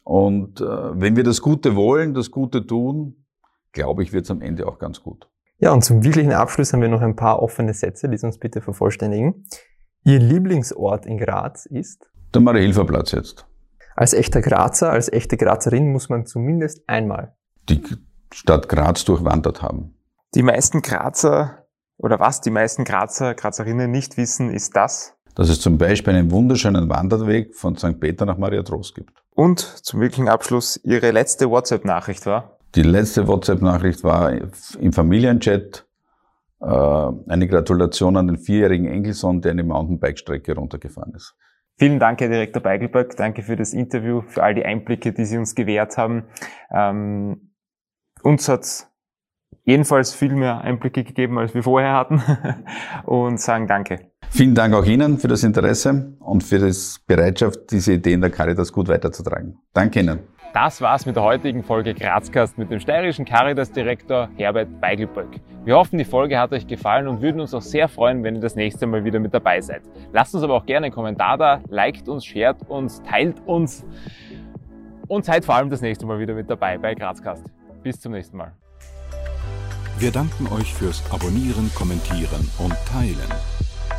Und 0.06 0.62
äh, 0.62 0.66
wenn 0.66 1.18
wir 1.18 1.24
das 1.24 1.42
Gute 1.42 1.76
wollen, 1.76 2.14
das 2.14 2.32
Gute 2.32 2.66
tun, 2.66 3.26
glaube 3.74 4.04
ich, 4.04 4.14
wird 4.14 4.24
es 4.24 4.32
am 4.32 4.42
Ende 4.42 4.66
auch 4.68 4.80
ganz 4.80 5.04
gut. 5.04 5.30
Ja, 5.58 5.74
und 5.74 5.84
zum 5.84 6.04
wirklichen 6.04 6.32
Abschluss 6.32 6.72
haben 6.72 6.82
wir 6.82 6.88
noch 6.88 7.02
ein 7.02 7.18
paar 7.18 7.42
offene 7.42 7.74
Sätze, 7.74 8.08
die 8.08 8.18
Sie 8.18 8.26
uns 8.26 8.38
bitte 8.38 8.62
vervollständigen. 8.62 9.46
Ihr 10.06 10.20
Lieblingsort 10.20 11.06
in 11.06 11.18
Graz 11.18 11.66
ist? 11.66 12.10
Der 12.34 12.42
Marie-Hilfer-Platz 12.42 13.12
jetzt. 13.12 13.46
Als 13.96 14.14
echter 14.14 14.42
Grazer, 14.42 14.92
als 14.92 15.12
echte 15.12 15.36
Grazerin 15.36 15.92
muss 15.92 16.08
man 16.08 16.26
zumindest 16.26 16.88
einmal 16.88 17.36
die 17.68 17.84
Stadt 18.32 18.70
Graz 18.70 19.04
durchwandert 19.04 19.62
haben. 19.62 19.96
Die 20.36 20.44
meisten 20.44 20.82
Grazer 20.82 21.68
oder 21.98 22.20
was 22.20 22.40
die 22.40 22.52
meisten 22.52 22.86
Grazer, 22.86 23.36
Grazerinnen 23.36 23.92
nicht 23.92 24.16
wissen, 24.16 24.50
ist 24.50 24.76
das, 24.76 25.18
dass 25.40 25.48
es 25.48 25.62
zum 25.62 25.78
Beispiel 25.78 26.16
einen 26.16 26.32
wunderschönen 26.32 26.90
Wanderweg 26.90 27.56
von 27.56 27.78
St. 27.78 27.98
Peter 27.98 28.26
nach 28.26 28.38
Maria 28.38 28.62
Trost 28.62 28.94
gibt. 28.94 29.24
Und 29.34 29.62
zum 29.62 30.02
wirklichen 30.02 30.28
Abschluss 30.28 30.78
Ihre 30.84 31.12
letzte 31.12 31.50
WhatsApp-Nachricht 31.50 32.26
war? 32.26 32.58
Die 32.76 32.82
letzte 32.82 33.26
WhatsApp-Nachricht 33.26 34.04
war 34.04 34.34
im 34.34 34.92
Familienchat 34.92 35.88
äh, 36.60 36.66
eine 36.66 37.48
Gratulation 37.48 38.18
an 38.18 38.28
den 38.28 38.38
vierjährigen 38.38 38.86
Enkelsohn, 38.88 39.40
der 39.40 39.52
eine 39.52 39.64
Mountainbike-Strecke 39.64 40.56
runtergefahren 40.56 41.14
ist. 41.14 41.38
Vielen 41.78 42.00
Dank, 42.00 42.20
Herr 42.20 42.28
Direktor 42.28 42.62
Beigelberg. 42.62 43.16
Danke 43.16 43.42
für 43.42 43.56
das 43.56 43.72
Interview, 43.72 44.24
für 44.28 44.44
all 44.44 44.56
die 44.56 44.66
Einblicke, 44.66 45.14
die 45.14 45.24
Sie 45.24 45.38
uns 45.38 45.56
gewährt 45.56 45.98
haben. 45.98 46.26
Ähm, 46.70 47.54
uns 48.24 48.50
hat 48.50 48.90
jedenfalls 49.64 50.14
viel 50.14 50.36
mehr 50.36 50.60
Einblicke 50.60 51.06
gegeben, 51.06 51.40
als 51.40 51.54
wir 51.54 51.64
vorher 51.64 51.94
hatten. 51.94 52.22
Und 53.06 53.40
sagen 53.40 53.68
Danke. 53.68 54.09
Vielen 54.32 54.56
Dank 54.56 54.74
auch 54.74 54.86
Ihnen 54.86 55.18
für 55.18 55.28
das 55.28 55.44
Interesse 55.44 56.14
und 56.20 56.44
für 56.44 56.60
die 56.60 56.74
Bereitschaft, 57.08 57.72
diese 57.72 57.94
Ideen 57.94 58.22
der 58.22 58.30
Caritas 58.30 58.72
gut 58.72 58.88
weiterzutragen. 58.88 59.58
Danke 59.74 60.00
Ihnen. 60.00 60.20
Das 60.54 60.82
war's 60.82 61.06
mit 61.06 61.16
der 61.16 61.24
heutigen 61.24 61.64
Folge 61.64 61.94
Grazcast 61.94 62.58
mit 62.58 62.72
dem 62.72 62.80
steirischen 62.80 63.24
Caritas-Direktor 63.24 64.30
Herbert 64.36 64.82
Beigelböck. 64.82 65.28
Wir 65.64 65.76
hoffen, 65.76 66.00
die 66.00 66.06
Folge 66.06 66.40
hat 66.40 66.52
euch 66.54 66.66
gefallen 66.66 67.08
und 67.08 67.22
würden 67.22 67.40
uns 67.40 67.54
auch 67.54 67.62
sehr 67.62 67.88
freuen, 67.88 68.24
wenn 68.24 68.36
ihr 68.36 68.42
das 68.42 68.56
nächste 68.56 68.88
Mal 68.88 69.04
wieder 69.04 69.20
mit 69.20 69.34
dabei 69.34 69.62
seid. 69.62 69.84
Lasst 70.12 70.34
uns 70.34 70.44
aber 70.44 70.56
auch 70.56 70.66
gerne 70.66 70.88
einen 70.88 70.96
Kommentar 70.96 71.38
da, 71.38 71.62
liked 71.70 72.10
uns, 72.10 72.26
shared 72.26 72.58
uns, 72.68 73.02
teilt 73.04 73.36
uns 73.46 73.86
und 75.08 75.26
seid 75.26 75.46
vor 75.46 75.56
allem 75.56 75.70
das 75.70 75.82
nächste 75.82 76.08
Mal 76.08 76.18
wieder 76.20 76.34
mit 76.34 76.50
dabei 76.50 76.78
bei 76.80 76.96
Grazcast. 76.96 77.44
Bis 77.84 78.00
zum 78.00 78.14
nächsten 78.14 78.38
Mal. 78.38 78.54
Wir 80.00 80.12
danken 80.12 80.48
euch 80.48 80.74
fürs 80.74 81.04
Abonnieren, 81.12 81.70
Kommentieren 81.76 82.50
und 82.58 82.74
Teilen. 82.92 83.69